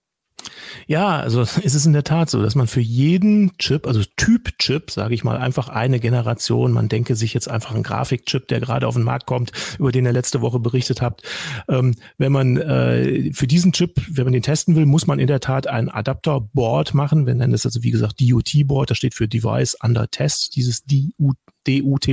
[0.85, 4.91] Ja, also ist es in der Tat so, dass man für jeden Chip, also Typ-Chip,
[4.91, 8.85] sage ich mal, einfach eine Generation, man denke sich jetzt einfach einen Grafikchip, der gerade
[8.85, 11.23] auf den Markt kommt, über den ihr letzte Woche berichtet habt.
[11.69, 15.27] Ähm, wenn man äh, für diesen Chip, wenn man den testen will, muss man in
[15.27, 17.25] der Tat ein Adapter-Board machen.
[17.25, 21.37] Wir nennen das also, wie gesagt, DUT-Board, das steht für Device Under Test, dieses DUT
[21.67, 22.07] DUT.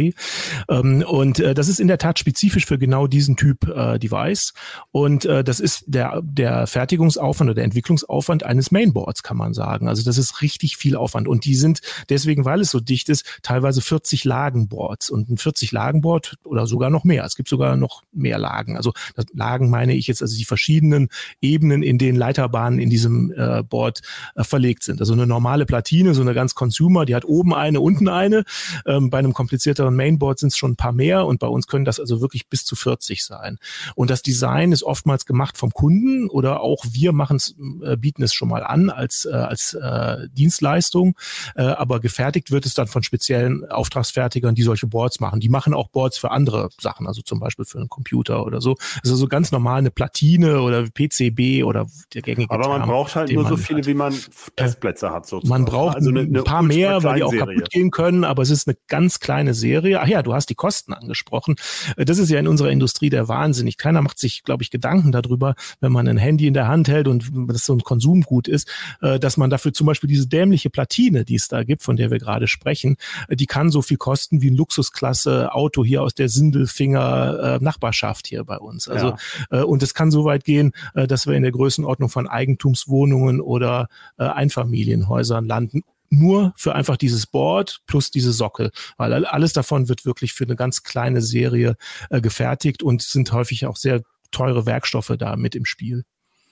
[0.69, 4.53] Ähm, und äh, das ist in der Tat spezifisch für genau diesen Typ äh, Device.
[4.93, 9.89] Und äh, das ist der, der Fertigungsaufwand oder der Entwicklungsaufwand eines Mainboards, kann man sagen.
[9.89, 11.29] Also das ist richtig viel Aufwand.
[11.29, 15.11] Und die sind deswegen, weil es so dicht ist, teilweise 40 Lagenboards.
[15.11, 17.25] Und ein 40 Lagenboard oder sogar noch mehr.
[17.25, 18.77] Es gibt sogar noch mehr Lagen.
[18.77, 18.93] Also
[19.33, 21.09] Lagen meine ich jetzt also die verschiedenen
[21.41, 24.01] Ebenen, in denen Leiterbahnen in diesem äh, Board
[24.35, 25.01] äh, verlegt sind.
[25.01, 28.45] Also eine normale Platine, so eine ganz Consumer, die hat oben eine, unten eine.
[28.87, 31.87] Ähm, bei einem komplizierteren Mainboard sind es schon ein paar mehr und bei uns können
[31.87, 33.57] das also wirklich bis zu 40 sein.
[33.95, 38.23] Und das Design ist oftmals gemacht vom Kunden oder auch wir machen es, äh, bieten
[38.23, 41.17] es schon mal an als, äh, als äh, Dienstleistung,
[41.57, 45.41] äh, aber gefertigt wird es dann von speziellen Auftragsfertigern, die solche Boards machen.
[45.41, 48.77] Die machen auch Boards für andere Sachen, also zum Beispiel für einen Computer oder so.
[49.03, 53.17] Also so ganz normal eine Platine oder PCB oder der gängige Aber man Term, braucht
[53.17, 53.87] halt nur so viele, hat.
[53.87, 54.15] wie man
[54.57, 55.63] Testplätze hat sozusagen.
[55.63, 58.43] Man braucht also eine, eine ein paar mehr, weil die auch kaputt gehen können, aber
[58.43, 60.01] es ist eine ganz kleine Serie.
[60.01, 61.55] Ach ja, du hast die Kosten angesprochen.
[61.97, 63.77] Äh, das ist ja in unserer Industrie der Wahnsinnig.
[63.77, 67.07] Keiner macht sich, glaube ich, Gedanken darüber, wenn man ein Handy in der Hand hält
[67.07, 68.69] und das so ein Konsumgut ist,
[69.03, 72.11] äh, dass man dafür zum Beispiel diese dämliche Platine, die es da gibt, von der
[72.11, 72.97] wir gerade sprechen,
[73.29, 78.27] äh, die kann so viel kosten wie ein Luxusklasse Auto hier aus der Sindelfinger Nachbarschaft
[78.27, 78.89] hier bei uns.
[78.89, 79.15] Also
[79.53, 79.63] ja.
[79.63, 85.45] und es kann so weit gehen, dass wir in der Größenordnung von Eigentumswohnungen oder Einfamilienhäusern
[85.45, 90.45] landen nur für einfach dieses Board plus diese Sockel, weil alles davon wird wirklich für
[90.45, 91.77] eine ganz kleine Serie
[92.11, 96.05] äh, gefertigt und sind häufig auch sehr teure Werkstoffe da mit im Spiel.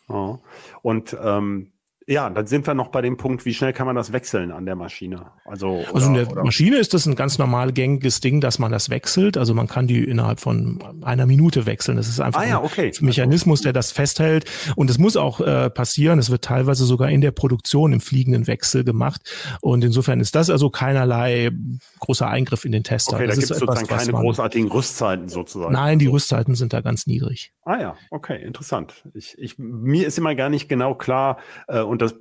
[0.08, 0.38] Oh.
[0.82, 1.72] Und ähm,
[2.08, 4.64] ja, dann sind wir noch bei dem Punkt, wie schnell kann man das wechseln an
[4.64, 5.26] der Maschine?
[5.44, 6.42] Also, oder, also in der oder?
[6.42, 9.36] Maschine ist das ein ganz normal gängiges Ding, dass man das wechselt.
[9.36, 11.98] Also man kann die innerhalb von einer Minute wechseln.
[11.98, 12.92] Das ist einfach ah, ja, okay.
[12.98, 14.46] ein Mechanismus, der das festhält.
[14.74, 16.18] Und es muss auch äh, passieren.
[16.18, 19.20] Es wird teilweise sogar in der Produktion im fliegenden Wechsel gemacht.
[19.60, 21.50] Und insofern ist das also keinerlei
[21.98, 23.16] großer Eingriff in den Tester.
[23.16, 25.74] Okay, das da gibt es sozusagen keine großartigen Rüstzeiten sozusagen.
[25.74, 27.52] Nein, die Rüstzeiten sind da ganz niedrig.
[27.64, 29.06] Ah ja, okay, interessant.
[29.12, 32.14] Ich, ich, mir ist immer gar nicht genau klar, äh, und das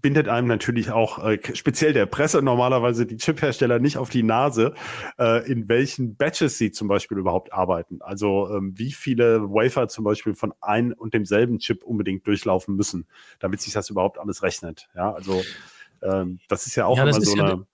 [0.00, 4.74] bindet einem natürlich auch äh, speziell der Presse normalerweise die Chiphersteller nicht auf die Nase,
[5.18, 8.00] äh, in welchen Batches sie zum Beispiel überhaupt arbeiten.
[8.00, 13.06] Also ähm, wie viele Wafer zum Beispiel von ein und demselben Chip unbedingt durchlaufen müssen,
[13.40, 14.88] damit sich das überhaupt alles rechnet.
[14.94, 15.42] Ja, also
[16.02, 17.66] ähm, das ist ja auch ja, immer so eine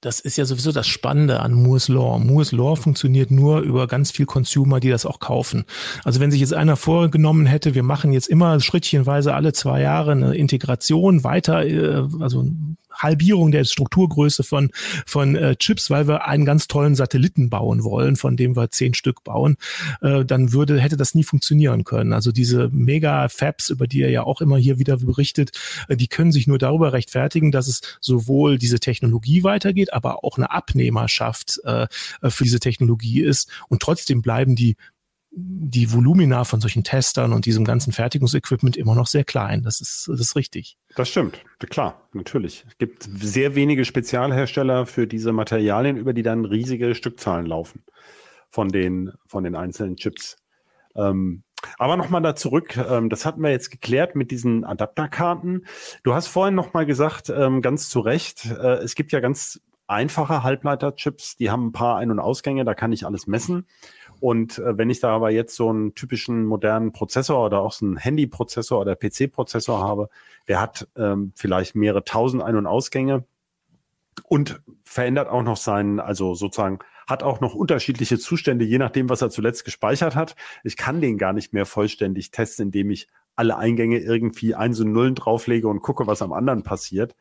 [0.00, 2.18] das ist ja sowieso das Spannende an Moore's Law.
[2.18, 5.64] Moore's Law funktioniert nur über ganz viel Consumer, die das auch kaufen.
[6.04, 10.12] Also wenn sich jetzt einer vorgenommen hätte, wir machen jetzt immer schrittchenweise alle zwei Jahre
[10.12, 12.46] eine Integration weiter, äh, also
[13.02, 14.70] Halbierung der Strukturgröße von,
[15.06, 18.94] von äh, Chips, weil wir einen ganz tollen Satelliten bauen wollen, von dem wir zehn
[18.94, 19.56] Stück bauen,
[20.00, 22.12] äh, dann würde, hätte das nie funktionieren können.
[22.12, 25.52] Also diese Mega-Fabs, über die er ja auch immer hier wieder berichtet,
[25.88, 30.36] äh, die können sich nur darüber rechtfertigen, dass es sowohl diese Technologie weitergeht, aber auch
[30.36, 31.86] eine Abnehmerschaft äh,
[32.22, 33.50] für diese Technologie ist.
[33.68, 34.76] Und trotzdem bleiben die
[35.32, 39.62] die Volumina von solchen Testern und diesem ganzen Fertigungsequipment immer noch sehr klein.
[39.62, 40.76] Das ist, das ist richtig.
[40.96, 41.38] Das stimmt.
[41.70, 42.64] Klar, natürlich.
[42.68, 47.84] Es gibt sehr wenige Spezialhersteller für diese Materialien, über die dann riesige Stückzahlen laufen
[48.48, 50.36] von den, von den einzelnen Chips.
[50.96, 51.44] Ähm,
[51.78, 55.66] aber nochmal da zurück, ähm, das hatten wir jetzt geklärt mit diesen Adapterkarten.
[56.02, 60.42] Du hast vorhin nochmal gesagt, ähm, ganz zu Recht, äh, es gibt ja ganz einfache
[60.42, 63.66] Halbleiterchips, die haben ein paar Ein- und Ausgänge, da kann ich alles messen.
[64.20, 67.86] Und äh, wenn ich da aber jetzt so einen typischen modernen Prozessor oder auch so
[67.86, 70.08] einen Handy-Prozessor oder PC-Prozessor habe,
[70.46, 73.24] der hat ähm, vielleicht mehrere tausend Ein- und Ausgänge
[74.24, 79.22] und verändert auch noch seinen, also sozusagen hat auch noch unterschiedliche Zustände, je nachdem, was
[79.22, 80.36] er zuletzt gespeichert hat.
[80.62, 84.92] Ich kann den gar nicht mehr vollständig testen, indem ich alle Eingänge irgendwie Eins und
[84.92, 87.16] Nullen drauflege und gucke, was am anderen passiert.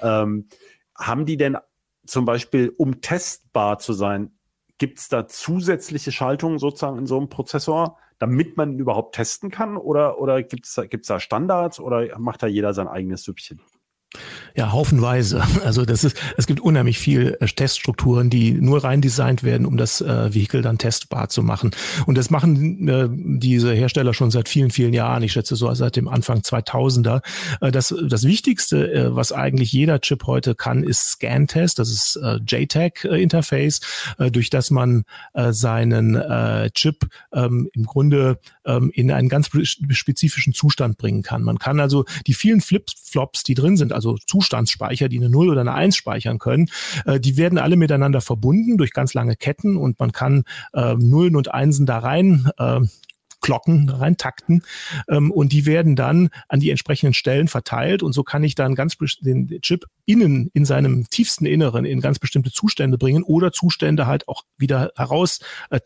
[0.00, 0.48] Ähm,
[0.96, 1.58] haben die denn
[2.06, 4.33] zum Beispiel, um testbar zu sein,
[4.78, 9.76] Gibt es da zusätzliche Schaltungen sozusagen in so einem Prozessor, damit man überhaupt testen kann?
[9.76, 13.60] Oder, oder gibt es da, gibt's da Standards oder macht da jeder sein eigenes Süppchen?
[14.56, 15.42] Ja, haufenweise.
[15.64, 19.78] Also das ist, es gibt unheimlich viel äh, Teststrukturen, die nur rein designt werden, um
[19.78, 21.70] das äh, Vehikel dann testbar zu machen.
[22.06, 25.22] Und das machen äh, diese Hersteller schon seit vielen, vielen Jahren.
[25.22, 27.22] Ich schätze so seit dem Anfang 2000er.
[27.62, 31.78] Äh, das, das Wichtigste, äh, was eigentlich jeder Chip heute kann, ist Scan-Test.
[31.78, 33.80] Das ist äh, JTAG-Interface,
[34.18, 39.48] äh, durch das man äh, seinen äh, Chip ähm, im Grunde ähm, in einen ganz
[39.90, 41.42] spezifischen Zustand bringen kann.
[41.42, 45.62] Man kann also die vielen Flip-Flops, die drin sind, also Zustandsspeicher, die eine 0 oder
[45.62, 46.66] eine 1 speichern können,
[47.06, 51.36] äh, die werden alle miteinander verbunden durch ganz lange Ketten und man kann äh, Nullen
[51.36, 52.80] und Einsen da rein äh,
[53.44, 54.62] Glocken reintakten
[55.06, 58.74] ähm, und die werden dann an die entsprechenden Stellen verteilt und so kann ich dann
[58.74, 64.06] ganz den Chip innen in seinem tiefsten Inneren in ganz bestimmte Zustände bringen oder Zustände
[64.06, 65.80] halt auch wieder heraus äh,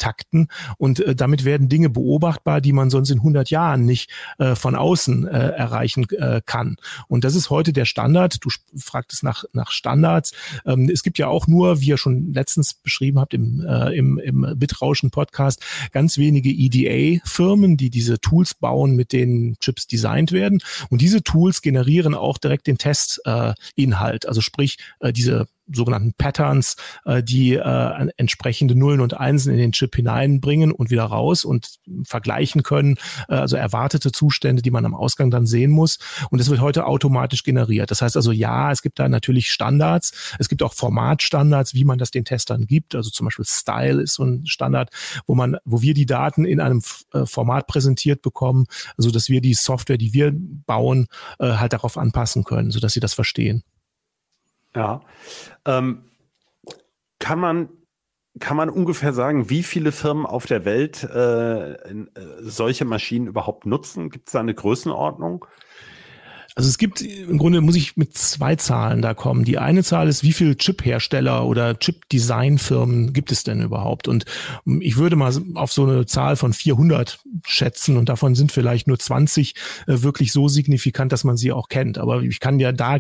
[0.79, 4.77] und äh, damit werden Dinge beobachtbar, die man sonst in 100 Jahren nicht äh, von
[4.77, 6.77] außen äh, erreichen äh, kann.
[7.09, 8.45] Und das ist heute der Standard.
[8.45, 10.33] Du fragtest nach, nach Standards.
[10.65, 14.19] Ähm, es gibt ja auch nur, wie ihr schon letztens beschrieben habt im, äh, im,
[14.19, 20.33] im Bitrauschen Podcast, ganz wenige EDA-Firmen Firmen, die diese Tools bauen, mit denen Chips designt
[20.33, 20.61] werden.
[20.91, 24.25] Und diese Tools generieren auch direkt den Testinhalt.
[24.25, 29.59] Äh, also sprich, äh, diese sogenannten Patterns, äh, die äh, entsprechende Nullen und Einsen in
[29.59, 32.97] den Chip hineinbringen und wieder raus und vergleichen können,
[33.29, 35.99] äh, also erwartete Zustände, die man am Ausgang dann sehen muss.
[36.31, 37.91] Und das wird heute automatisch generiert.
[37.91, 40.35] Das heißt also, ja, es gibt da natürlich Standards.
[40.39, 42.95] Es gibt auch Formatstandards, wie man das den Testern gibt.
[42.95, 44.91] Also zum Beispiel Style ist so ein Standard,
[45.27, 49.41] wo man, wo wir die Daten in einem äh, Format präsentiert bekommen, also dass wir
[49.41, 53.63] die Software, die wir bauen, äh, halt darauf anpassen können, sodass sie das verstehen.
[54.75, 55.01] Ja.
[55.65, 56.05] Ähm,
[57.19, 57.69] kann man
[58.41, 62.07] kann man ungefähr sagen, wie viele Firmen auf der Welt äh, äh
[62.41, 64.11] solche Maschinen überhaupt nutzen?
[64.11, 65.45] Gibt es da eine Größenordnung?
[66.55, 69.45] Also es gibt, im Grunde muss ich mit zwei Zahlen da kommen.
[69.45, 74.09] Die eine Zahl ist, wie viele Chip-Hersteller oder Chip-Design-Firmen gibt es denn überhaupt?
[74.09, 74.25] Und
[74.81, 78.99] ich würde mal auf so eine Zahl von 400 schätzen und davon sind vielleicht nur
[78.99, 79.55] 20
[79.87, 81.99] äh, wirklich so signifikant, dass man sie auch kennt.
[81.99, 82.99] Aber ich kann ja da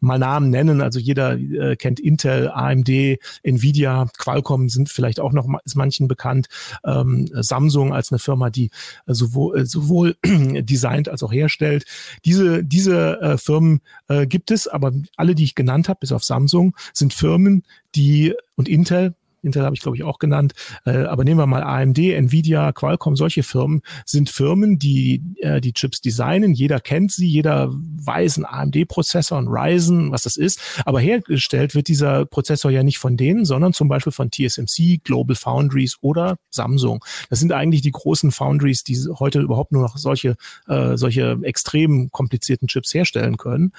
[0.00, 0.80] mal Namen nennen.
[0.80, 6.48] Also jeder äh, kennt Intel, AMD, Nvidia, Qualcomm sind vielleicht auch noch ist manchen bekannt.
[6.84, 8.70] Ähm, Samsung als eine Firma, die
[9.06, 11.86] äh, sowohl, sowohl designt als auch herstellt.
[12.24, 16.24] Diese, diese äh, Firmen äh, gibt es, aber alle, die ich genannt habe, bis auf
[16.24, 20.52] Samsung, sind Firmen, die und Intel, Intel habe ich glaube ich auch genannt,
[20.84, 25.72] äh, aber nehmen wir mal AMD, Nvidia, Qualcomm, solche Firmen sind Firmen, die äh, die
[25.72, 26.52] Chips designen.
[26.52, 30.60] Jeder kennt sie, jeder weiß einen AMD-Prozessor, ein Ryzen, was das ist.
[30.84, 35.36] Aber hergestellt wird dieser Prozessor ja nicht von denen, sondern zum Beispiel von TSMC, Global
[35.36, 37.04] Foundries oder Samsung.
[37.28, 40.36] Das sind eigentlich die großen Foundries, die heute überhaupt nur noch solche
[40.68, 43.72] äh, solche extrem komplizierten Chips herstellen können.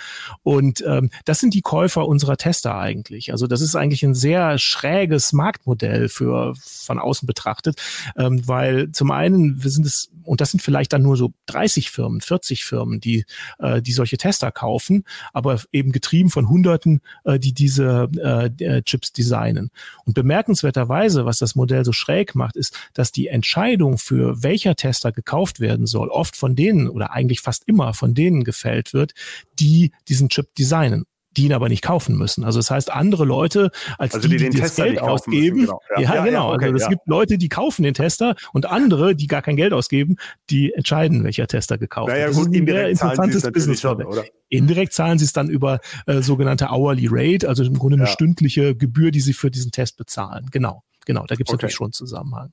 [0.43, 3.31] Und ähm, das sind die Käufer unserer Tester eigentlich.
[3.31, 7.81] Also das ist eigentlich ein sehr schräges Markt Marktmodell für von außen betrachtet,
[8.17, 11.89] ähm, weil zum einen wir sind es und das sind vielleicht dann nur so 30
[11.89, 13.25] Firmen, 40 Firmen, die
[13.59, 19.11] äh, die solche Tester kaufen, aber eben getrieben von Hunderten, äh, die diese äh, Chips
[19.11, 19.71] designen.
[20.05, 25.11] Und bemerkenswerterweise, was das Modell so schräg macht, ist, dass die Entscheidung für welcher Tester
[25.11, 29.13] gekauft werden soll, oft von denen oder eigentlich fast immer von denen gefällt wird,
[29.59, 31.05] die diesen Chip designen
[31.37, 32.43] die ihn aber nicht kaufen müssen.
[32.43, 35.81] Also das heißt, andere Leute, als also die, die, die das Geld ausgeben, müssen, genau.
[35.95, 36.53] Ja, ja, ja, genau.
[36.53, 39.73] Okay, also es gibt Leute, die kaufen den Tester und andere, die gar kein Geld
[39.73, 40.17] ausgeben,
[40.49, 42.19] die entscheiden, welcher Tester gekauft wird.
[42.19, 44.23] Ja, das gut, ist ein sehr interessantes Business schon, oder?
[44.49, 48.75] Indirekt zahlen sie es dann über äh, sogenannte Hourly Rate, also im Grunde eine stündliche
[48.75, 50.47] Gebühr, die sie für diesen Test bezahlen.
[50.51, 51.25] Genau, genau.
[51.27, 51.63] Da gibt es okay.
[51.63, 52.51] natürlich schon Zusammenhang.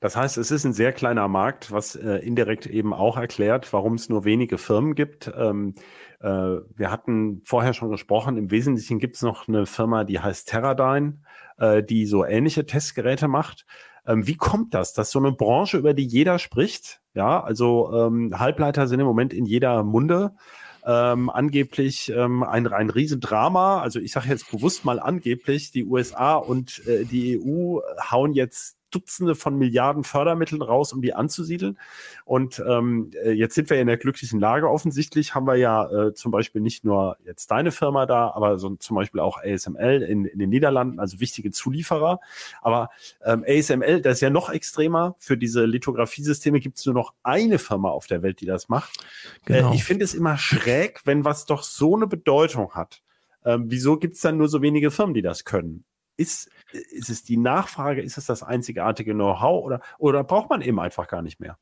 [0.00, 3.94] Das heißt, es ist ein sehr kleiner Markt, was äh, indirekt eben auch erklärt, warum
[3.94, 5.32] es nur wenige Firmen gibt.
[5.36, 5.74] Ähm,
[6.20, 10.48] äh, wir hatten vorher schon gesprochen, im Wesentlichen gibt es noch eine Firma, die heißt
[10.48, 11.20] Teradyne,
[11.58, 13.66] äh, die so ähnliche Testgeräte macht.
[14.06, 18.38] Ähm, wie kommt das, dass so eine Branche, über die jeder spricht, ja, also ähm,
[18.38, 20.32] Halbleiter sind im Moment in jeder Munde,
[20.86, 23.80] ähm, angeblich ähm, ein, ein Riesendrama.
[23.80, 27.80] Also ich sage jetzt bewusst mal angeblich, die USA und äh, die EU
[28.10, 31.78] hauen jetzt Dutzende von Milliarden Fördermitteln raus, um die anzusiedeln.
[32.24, 36.14] Und ähm, äh, jetzt sind wir in der glücklichen Lage offensichtlich, haben wir ja äh,
[36.14, 40.24] zum Beispiel nicht nur jetzt deine Firma da, aber so, zum Beispiel auch ASML in,
[40.24, 42.20] in den Niederlanden, also wichtige Zulieferer.
[42.62, 42.90] Aber
[43.24, 45.16] ähm, ASML, das ist ja noch extremer.
[45.18, 49.04] Für diese Lithografiesysteme gibt es nur noch eine Firma auf der Welt, die das macht.
[49.44, 49.72] Genau.
[49.72, 53.02] Äh, ich finde es immer schräg, wenn was doch so eine Bedeutung hat.
[53.44, 55.84] Ähm, wieso gibt es dann nur so wenige Firmen, die das können?
[56.16, 60.80] Ist, ist es die Nachfrage, ist es das einzigartige Know-how oder, oder braucht man eben
[60.80, 61.58] einfach gar nicht mehr?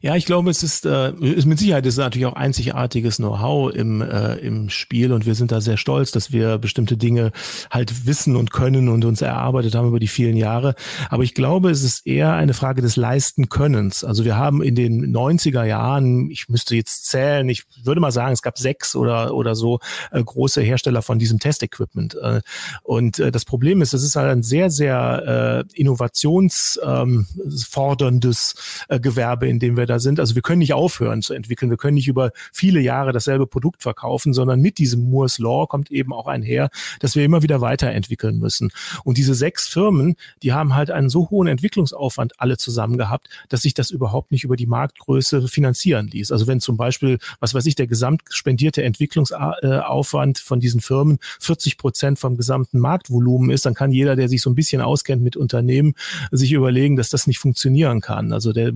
[0.00, 4.00] Ja, ich glaube, es ist, äh, ist mit Sicherheit ist natürlich auch einzigartiges Know-how im,
[4.00, 7.30] äh, im Spiel und wir sind da sehr stolz, dass wir bestimmte Dinge
[7.70, 10.74] halt wissen und können und uns erarbeitet haben über die vielen Jahre.
[11.08, 14.02] Aber ich glaube, es ist eher eine Frage des Leisten-Könnens.
[14.02, 18.32] Also wir haben in den 90er Jahren, ich müsste jetzt zählen, ich würde mal sagen,
[18.32, 19.78] es gab sechs oder, oder so
[20.10, 22.16] äh, große Hersteller von diesem Testequipment.
[22.20, 22.40] Äh,
[22.82, 28.54] und äh, das Problem ist, es ist halt ein sehr, sehr äh, innovationsforderndes
[28.88, 30.20] ähm, äh, Gewerbe in dem wir da sind.
[30.20, 31.70] Also wir können nicht aufhören zu entwickeln.
[31.70, 35.90] Wir können nicht über viele Jahre dasselbe Produkt verkaufen, sondern mit diesem Moore's Law kommt
[35.90, 38.70] eben auch einher, dass wir immer wieder weiterentwickeln müssen.
[39.04, 43.62] Und diese sechs Firmen, die haben halt einen so hohen Entwicklungsaufwand alle zusammen gehabt, dass
[43.62, 46.32] sich das überhaupt nicht über die Marktgröße finanzieren ließ.
[46.32, 51.78] Also wenn zum Beispiel, was weiß ich, der gesamt spendierte Entwicklungsaufwand von diesen Firmen 40
[51.78, 55.36] Prozent vom gesamten Marktvolumen ist, dann kann jeder, der sich so ein bisschen auskennt mit
[55.36, 55.94] Unternehmen,
[56.30, 58.32] sich überlegen, dass das nicht funktionieren kann.
[58.32, 58.72] Also der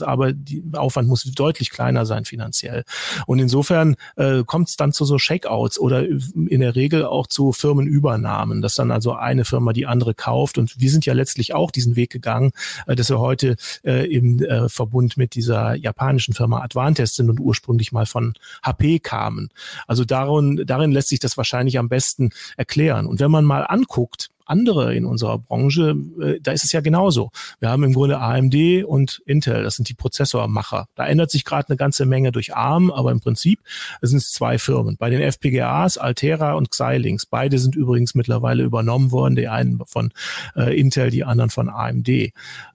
[0.00, 2.84] Entwicklungsarbeit aber die Aufwand muss deutlich kleiner sein finanziell.
[3.26, 7.52] Und insofern äh, kommt es dann zu so Shakeouts oder in der Regel auch zu
[7.52, 10.58] Firmenübernahmen, dass dann also eine Firma die andere kauft.
[10.58, 12.50] Und wir sind ja letztlich auch diesen Weg gegangen,
[12.86, 17.40] äh, dass wir heute äh, im äh, Verbund mit dieser japanischen Firma Advantest sind und
[17.40, 19.50] ursprünglich mal von HP kamen.
[19.86, 23.06] Also darin, darin lässt sich das wahrscheinlich am besten erklären.
[23.06, 27.30] Und wenn man mal anguckt, andere in unserer Branche, äh, da ist es ja genauso.
[27.60, 30.88] Wir haben im Grunde AMD und Intel, das sind die Prozessormacher.
[30.94, 33.60] Da ändert sich gerade eine ganze Menge durch ARM, aber im Prinzip
[34.02, 34.96] sind es zwei Firmen.
[34.98, 37.26] Bei den FPGAs Altera und Xilinx.
[37.26, 40.12] Beide sind übrigens mittlerweile übernommen worden, die einen von
[40.56, 42.08] äh, Intel, die anderen von AMD.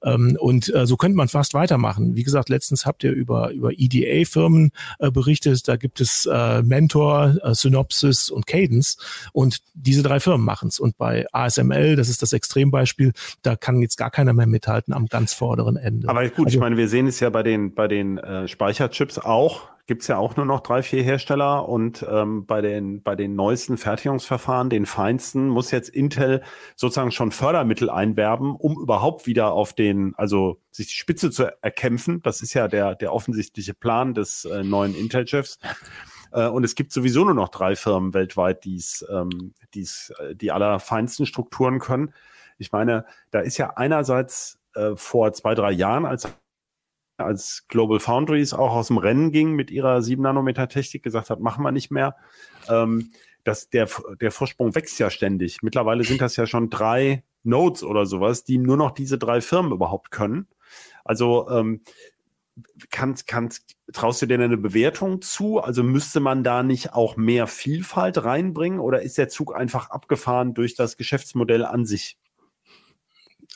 [0.04, 2.16] Ähm, und äh, so könnte man fast weitermachen.
[2.16, 5.68] Wie gesagt, letztens habt ihr über, über EDA-Firmen äh, berichtet.
[5.68, 8.98] Da gibt es äh, Mentor, äh, Synopsys und Cadence.
[9.34, 10.80] Und diese drei Firmen machen es.
[10.80, 13.12] Und bei ASM XML, das ist das Extrembeispiel,
[13.42, 16.10] da kann jetzt gar keiner mehr mithalten am ganz vorderen Ende.
[16.10, 19.20] Aber gut, also, ich meine, wir sehen es ja bei den, bei den äh, Speicherchips
[19.20, 23.16] auch, gibt es ja auch nur noch drei, vier Hersteller und ähm, bei, den, bei
[23.16, 26.42] den neuesten Fertigungsverfahren, den feinsten, muss jetzt Intel
[26.76, 32.22] sozusagen schon Fördermittel einwerben, um überhaupt wieder auf den, also sich die Spitze zu erkämpfen.
[32.24, 35.60] Das ist ja der, der offensichtliche Plan des äh, neuen Intel-Chefs.
[36.36, 40.52] Äh, und es gibt sowieso nur noch drei Firmen weltweit, die's, ähm, die's, äh, die
[40.52, 42.14] allerfeinsten Strukturen können.
[42.58, 46.28] Ich meine, da ist ja einerseits äh, vor zwei, drei Jahren, als
[47.18, 51.72] als Global Foundries auch aus dem Rennen ging mit ihrer 7-Nanometer-Technik, gesagt hat, machen wir
[51.72, 52.18] nicht mehr.
[52.68, 53.12] Ähm,
[53.46, 53.88] dass der,
[54.20, 55.64] der Vorsprung wächst ja ständig.
[55.64, 59.72] Mittlerweile sind das ja schon drei Nodes oder sowas, die nur noch diese drei Firmen
[59.72, 60.48] überhaupt können.
[61.06, 61.82] Also ähm,
[62.90, 65.60] kannst, kannst, traust du dir eine Bewertung zu?
[65.60, 70.54] Also müsste man da nicht auch mehr Vielfalt reinbringen oder ist der Zug einfach abgefahren
[70.54, 72.18] durch das Geschäftsmodell an sich?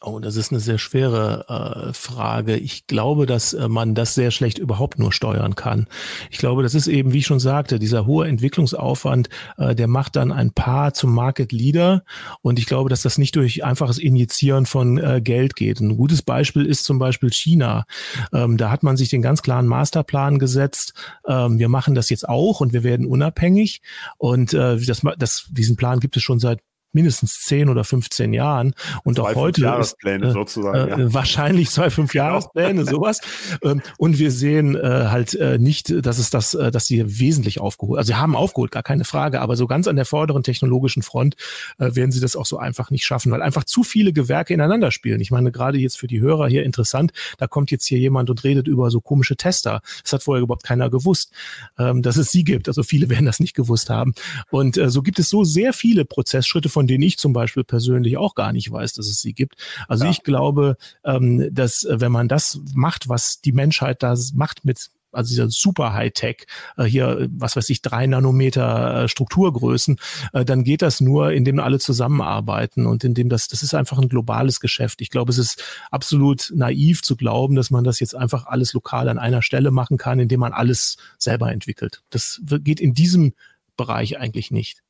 [0.02, 2.56] Oh, das ist eine sehr schwere äh, Frage.
[2.56, 5.88] Ich glaube, dass äh, man das sehr schlecht überhaupt nur steuern kann.
[6.32, 9.28] Ich glaube, das ist eben, wie ich schon sagte, dieser hohe Entwicklungsaufwand,
[9.58, 12.06] äh, der macht dann ein Paar zum Market Leader.
[12.42, 15.82] Und ich glaube, dass das nicht durch einfaches Injizieren von äh, Geld geht.
[15.82, 17.86] Ein gutes Beispiel ist zum Beispiel China.
[18.32, 20.94] Ähm, da hat man sich den ganz klaren Masterplan gesetzt.
[21.28, 23.82] Ähm, wir machen das jetzt auch und wir werden unabhängig.
[24.18, 28.74] Und äh, das, das, diesen Plan gibt es schon seit mindestens 10 oder 15 Jahren.
[29.04, 31.14] Und zwei, auch heute Jahrespläne ist, äh, sozusagen, äh, ja.
[31.14, 32.26] wahrscheinlich zwei, fünf genau.
[32.26, 33.20] Jahrespläne, sowas.
[33.62, 37.60] Ähm, und wir sehen äh, halt äh, nicht, dass es das, äh, dass sie wesentlich
[37.60, 41.02] aufgeholt, also sie haben aufgeholt, gar keine Frage, aber so ganz an der vorderen technologischen
[41.02, 41.36] Front
[41.78, 44.92] äh, werden sie das auch so einfach nicht schaffen, weil einfach zu viele Gewerke ineinander
[44.92, 45.20] spielen.
[45.20, 48.44] Ich meine, gerade jetzt für die Hörer hier interessant, da kommt jetzt hier jemand und
[48.44, 49.82] redet über so komische Tester.
[50.04, 51.32] Das hat vorher überhaupt keiner gewusst,
[51.78, 52.68] ähm, dass es sie gibt.
[52.68, 54.14] Also viele werden das nicht gewusst haben.
[54.52, 58.18] Und äh, so gibt es so sehr viele Prozessschritte, von denen ich zum Beispiel persönlich
[58.18, 59.56] auch gar nicht weiß, dass es sie gibt.
[59.88, 60.12] Also ja.
[60.12, 64.90] ich glaube, ähm, dass äh, wenn man das macht, was die Menschheit da macht mit
[65.12, 66.46] also dieser super Hightech,
[66.78, 70.00] äh, hier, was weiß ich, drei Nanometer äh, Strukturgrößen,
[70.34, 74.10] äh, dann geht das nur, indem alle zusammenarbeiten und indem das, das ist einfach ein
[74.10, 75.02] globales Geschäft.
[75.02, 79.10] Ich glaube, es ist absolut naiv zu glauben, dass man das jetzt einfach alles lokal
[79.10, 82.02] an einer Stelle machen kann, indem man alles selber entwickelt.
[82.10, 83.34] Das geht in diesem
[83.78, 84.84] Bereich eigentlich nicht.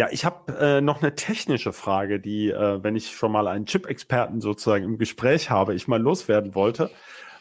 [0.00, 3.66] Ja, ich habe äh, noch eine technische Frage, die, äh, wenn ich schon mal einen
[3.66, 6.90] Chip-Experten sozusagen im Gespräch habe, ich mal loswerden wollte.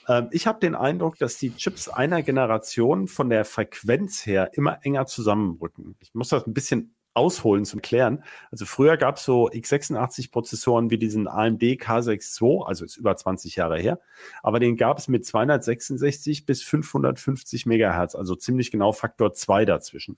[0.09, 4.79] Ähm, ich habe den Eindruck, dass die Chips einer Generation von der Frequenz her immer
[4.81, 5.95] enger zusammenrücken.
[6.01, 8.23] Ich muss das ein bisschen ausholen zum Klären.
[8.51, 13.77] Also früher gab es so x86-Prozessoren wie diesen AMD K62, also ist über 20 Jahre
[13.77, 13.99] her,
[14.41, 20.17] aber den gab es mit 266 bis 550 Megahertz, also ziemlich genau Faktor 2 dazwischen.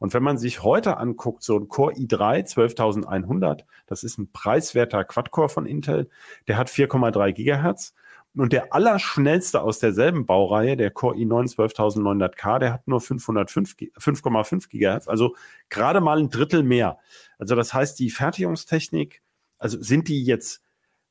[0.00, 5.04] Und wenn man sich heute anguckt, so ein Core i3 12100, das ist ein preiswerter
[5.04, 6.08] Quad-Core von Intel,
[6.46, 7.94] der hat 4,3 Gigahertz.
[8.34, 15.08] Und der allerschnellste aus derselben Baureihe, der Core i9 12900K, der hat nur 5,5 Gigahertz,
[15.08, 15.34] also
[15.68, 16.98] gerade mal ein Drittel mehr.
[17.38, 19.22] Also das heißt, die Fertigungstechnik,
[19.58, 20.62] also sind die jetzt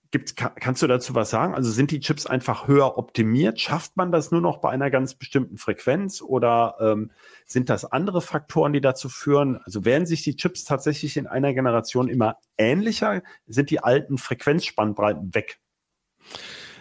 [0.10, 1.54] Gibt, kannst du dazu was sagen?
[1.54, 3.60] Also sind die Chips einfach höher optimiert?
[3.60, 7.12] Schafft man das nur noch bei einer ganz bestimmten Frequenz oder ähm,
[7.46, 9.60] sind das andere Faktoren, die dazu führen?
[9.66, 13.22] Also werden sich die Chips tatsächlich in einer Generation immer ähnlicher?
[13.48, 15.60] Sind die alten Frequenzspannbreiten weg?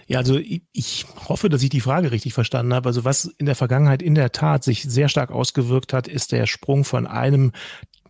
[0.06, 0.38] Ja, also
[0.72, 2.88] ich hoffe, dass ich die Frage richtig verstanden habe.
[2.88, 6.46] Also was in der Vergangenheit in der Tat sich sehr stark ausgewirkt hat, ist der
[6.46, 7.52] Sprung von einem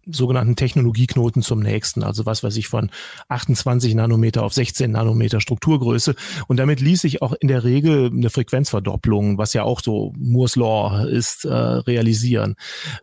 [0.07, 2.03] sogenannten Technologieknoten zum nächsten.
[2.03, 2.91] Also was weiß ich von
[3.29, 6.15] 28 Nanometer auf 16 Nanometer Strukturgröße.
[6.47, 10.57] Und damit ließ sich auch in der Regel eine Frequenzverdopplung, was ja auch so Moore's
[10.57, 12.55] Law ist, äh, realisieren.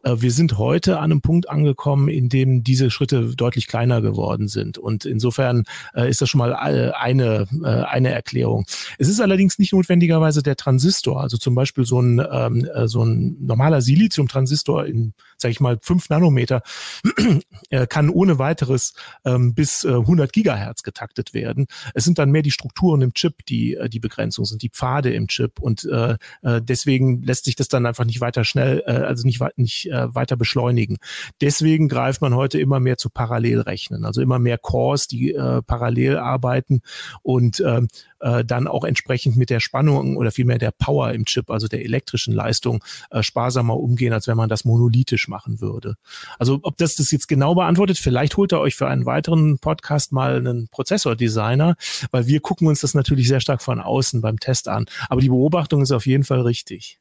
[0.04, 4.47] Äh, wir sind heute an einem Punkt angekommen, in dem diese Schritte deutlich kleiner geworden
[4.47, 4.78] sind.
[4.78, 8.66] Und insofern äh, ist das schon mal eine, äh, eine Erklärung.
[8.97, 11.22] Es ist allerdings nicht notwendigerweise der Transistor.
[11.22, 15.77] Also zum Beispiel so ein, ähm, äh, so ein normaler Silizium-Transistor in, sag ich mal,
[15.79, 16.63] 5 Nanometer
[17.89, 18.93] kann ohne weiteres
[19.25, 21.67] ähm, bis äh, 100 Gigahertz getaktet werden.
[21.93, 25.13] Es sind dann mehr die Strukturen im Chip, die äh, die Begrenzung sind, die Pfade
[25.13, 28.91] im Chip und äh, äh, deswegen lässt sich das dann einfach nicht weiter schnell, äh,
[28.91, 30.97] also nicht, nicht äh, weiter beschleunigen.
[31.41, 36.17] Deswegen greift man heute immer mehr zu Parallelrechnen, also immer mehr Cores, die äh, parallel
[36.17, 36.81] arbeiten
[37.21, 37.81] und äh,
[38.23, 41.83] äh, dann auch entsprechend mit der Spannung oder vielmehr der Power im Chip, also der
[41.83, 45.95] elektrischen Leistung, äh, sparsamer umgehen, als wenn man das monolithisch machen würde.
[46.38, 50.11] Also ob das das jetzt genau beantwortet, vielleicht holt er euch für einen weiteren Podcast
[50.11, 51.75] mal einen Prozessordesigner,
[52.11, 54.86] weil wir gucken uns das natürlich sehr stark von außen beim Test an.
[55.09, 56.99] Aber die Beobachtung ist auf jeden Fall richtig.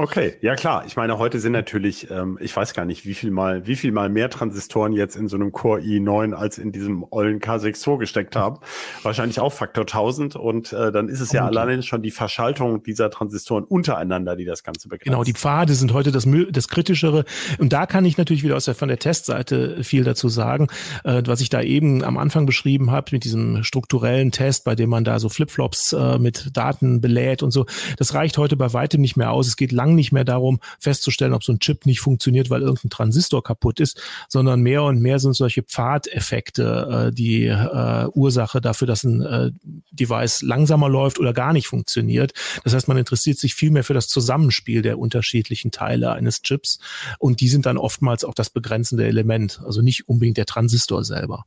[0.00, 0.84] Okay, ja klar.
[0.86, 3.92] Ich meine, heute sind natürlich, ähm, ich weiß gar nicht, wie viel mal, wie viel
[3.92, 8.34] mal mehr Transistoren jetzt in so einem Core i9 als in diesem ollen K6 gesteckt
[8.34, 8.60] haben.
[9.02, 13.10] Wahrscheinlich auch Faktor 1000 und äh, dann ist es ja alleine schon die Verschaltung dieser
[13.10, 15.04] Transistoren untereinander, die das Ganze begrenzt.
[15.04, 17.26] Genau, die Pfade sind heute das, das Kritischere
[17.58, 20.68] und da kann ich natürlich wieder aus der, von der Testseite viel dazu sagen,
[21.04, 24.88] äh, was ich da eben am Anfang beschrieben habe mit diesem strukturellen Test, bei dem
[24.88, 27.66] man da so Flipflops äh, mit Daten belädt und so.
[27.98, 29.46] Das reicht heute bei weitem nicht mehr aus.
[29.46, 32.62] Es geht lang lang nicht mehr darum, festzustellen, ob so ein Chip nicht funktioniert, weil
[32.62, 38.60] irgendein Transistor kaputt ist, sondern mehr und mehr sind solche Pfadeffekte äh, die äh, Ursache
[38.60, 39.50] dafür, dass ein äh,
[39.90, 42.32] Device langsamer läuft oder gar nicht funktioniert.
[42.64, 46.78] Das heißt, man interessiert sich viel mehr für das Zusammenspiel der unterschiedlichen Teile eines Chips
[47.18, 51.46] und die sind dann oftmals auch das begrenzende Element, also nicht unbedingt der Transistor selber.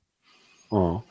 [0.69, 1.03] Oh.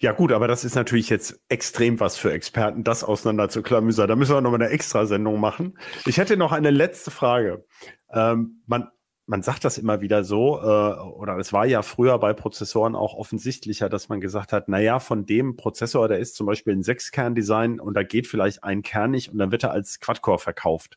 [0.00, 4.06] Ja gut, aber das ist natürlich jetzt extrem was für Experten, das auseinander zu klamüsern.
[4.06, 5.76] Da müssen wir nochmal eine Extrasendung machen.
[6.06, 7.64] Ich hätte noch eine letzte Frage.
[8.12, 8.88] Ähm, man,
[9.26, 13.14] man sagt das immer wieder so, äh, oder es war ja früher bei Prozessoren auch
[13.14, 16.84] offensichtlicher, dass man gesagt hat, na ja, von dem Prozessor, der ist zum Beispiel ein
[16.84, 20.96] Sechskern-Design und da geht vielleicht ein Kern nicht und dann wird er als Quad-Core verkauft.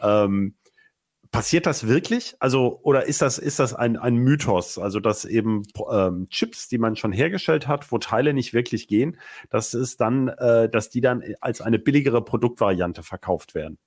[0.00, 0.54] Ähm,
[1.30, 2.34] Passiert das wirklich?
[2.38, 4.78] Also, oder ist das, ist das ein, ein Mythos?
[4.78, 9.18] Also, dass eben ähm, Chips, die man schon hergestellt hat, wo Teile nicht wirklich gehen,
[9.50, 13.78] dass es dann, äh, dass die dann als eine billigere Produktvariante verkauft werden?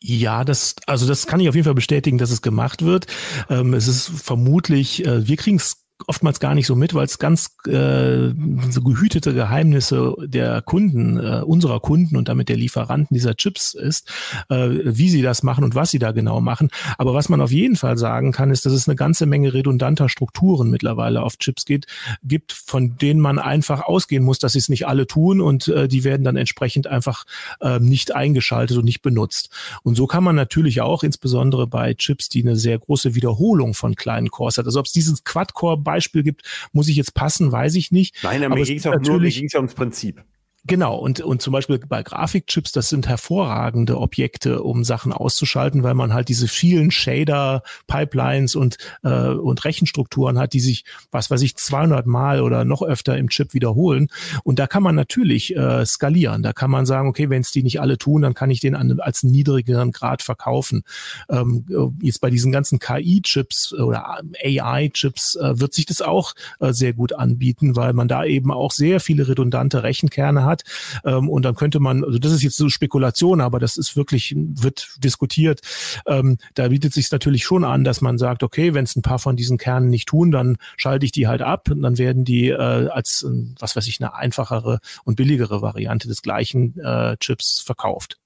[0.00, 3.06] Ja, das, also das kann ich auf jeden Fall bestätigen, dass es gemacht wird.
[3.50, 7.18] Ähm, es ist vermutlich, äh, wir kriegen es oftmals gar nicht so mit, weil es
[7.18, 8.30] ganz äh,
[8.70, 14.10] so gehütete Geheimnisse der Kunden, äh, unserer Kunden und damit der Lieferanten dieser Chips ist,
[14.48, 16.70] äh, wie sie das machen und was sie da genau machen.
[16.98, 20.08] Aber was man auf jeden Fall sagen kann, ist, dass es eine ganze Menge redundanter
[20.08, 21.86] Strukturen mittlerweile auf Chips geht,
[22.22, 25.88] gibt, von denen man einfach ausgehen muss, dass sie es nicht alle tun und äh,
[25.88, 27.24] die werden dann entsprechend einfach
[27.60, 29.50] äh, nicht eingeschaltet und nicht benutzt.
[29.82, 33.96] Und so kann man natürlich auch, insbesondere bei Chips, die eine sehr große Wiederholung von
[33.96, 37.74] kleinen Cores hat, also ob es dieses Quad-Core Beispiel gibt, muss ich jetzt passen, weiß
[37.76, 38.22] ich nicht.
[38.22, 40.22] Nein, aber mir ging es auch nur, mir ging's ja ums Prinzip.
[40.68, 45.94] Genau, und, und zum Beispiel bei Grafikchips, das sind hervorragende Objekte, um Sachen auszuschalten, weil
[45.94, 51.40] man halt diese vielen Shader, Pipelines und, äh, und Rechenstrukturen hat, die sich, was weiß
[51.40, 54.08] ich, 200 Mal oder noch öfter im Chip wiederholen.
[54.44, 56.42] Und da kann man natürlich äh, skalieren.
[56.42, 58.74] Da kann man sagen, okay, wenn es die nicht alle tun, dann kann ich den
[58.74, 60.82] an, als niedrigeren Grad verkaufen.
[61.30, 61.64] Ähm,
[62.02, 67.14] jetzt bei diesen ganzen KI-Chips oder AI-Chips äh, wird sich das auch äh, sehr gut
[67.14, 71.04] anbieten, weil man da eben auch sehr viele redundante Rechenkerne hat hat.
[71.04, 74.34] Ähm, und dann könnte man, also das ist jetzt so Spekulation, aber das ist wirklich,
[74.36, 75.60] wird diskutiert.
[76.06, 79.18] Ähm, da bietet sich natürlich schon an, dass man sagt, okay, wenn es ein paar
[79.18, 82.48] von diesen Kernen nicht tun, dann schalte ich die halt ab und dann werden die
[82.48, 83.26] äh, als,
[83.58, 88.18] was weiß ich, eine einfachere und billigere Variante des gleichen äh, Chips verkauft.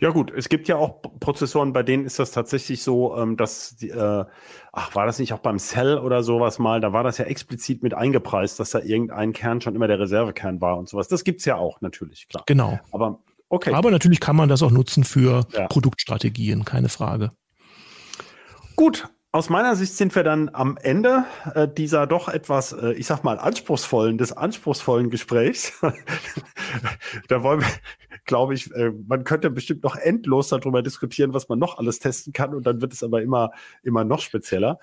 [0.00, 3.76] Ja gut, es gibt ja auch Prozessoren, bei denen ist das tatsächlich so, ähm, dass
[3.76, 4.24] die, äh,
[4.72, 7.82] ach, war das nicht auch beim Cell oder sowas mal, da war das ja explizit
[7.82, 11.08] mit eingepreist, dass da irgendein Kern schon immer der Reservekern war und sowas.
[11.08, 12.44] Das gibt's ja auch natürlich, klar.
[12.46, 12.78] Genau.
[12.92, 13.72] Aber okay.
[13.72, 15.66] Aber natürlich kann man das auch nutzen für ja.
[15.68, 17.30] Produktstrategien, keine Frage.
[18.76, 21.24] Gut, aus meiner Sicht sind wir dann am Ende
[21.56, 25.72] äh, dieser doch etwas, äh, ich sag mal, anspruchsvollen, des anspruchsvollen Gesprächs.
[27.28, 27.68] da wollen wir,
[28.26, 32.32] glaube ich, äh, man könnte bestimmt noch endlos darüber diskutieren, was man noch alles testen
[32.32, 33.50] kann und dann wird es aber immer,
[33.82, 34.78] immer noch spezieller.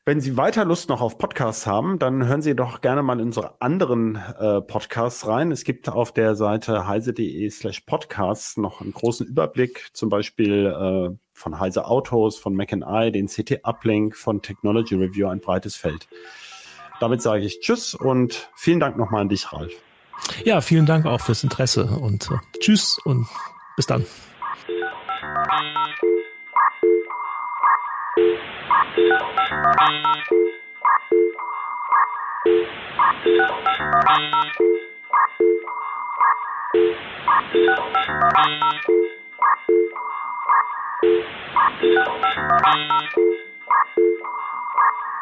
[0.05, 3.27] Wenn Sie weiter Lust noch auf Podcasts haben, dann hören Sie doch gerne mal in
[3.27, 5.51] unsere anderen äh, Podcasts rein.
[5.51, 11.11] Es gibt auf der Seite heise.de slash podcasts noch einen großen Überblick, zum Beispiel äh,
[11.33, 16.07] von Heise Autos, von Mac I, den CT Uplink, von Technology Review, ein breites Feld.
[17.01, 19.73] Damit sage ich Tschüss und vielen Dank nochmal an dich, Ralf.
[20.45, 23.27] Ja, vielen Dank auch fürs Interesse und äh, Tschüss und
[23.77, 24.07] bis dann.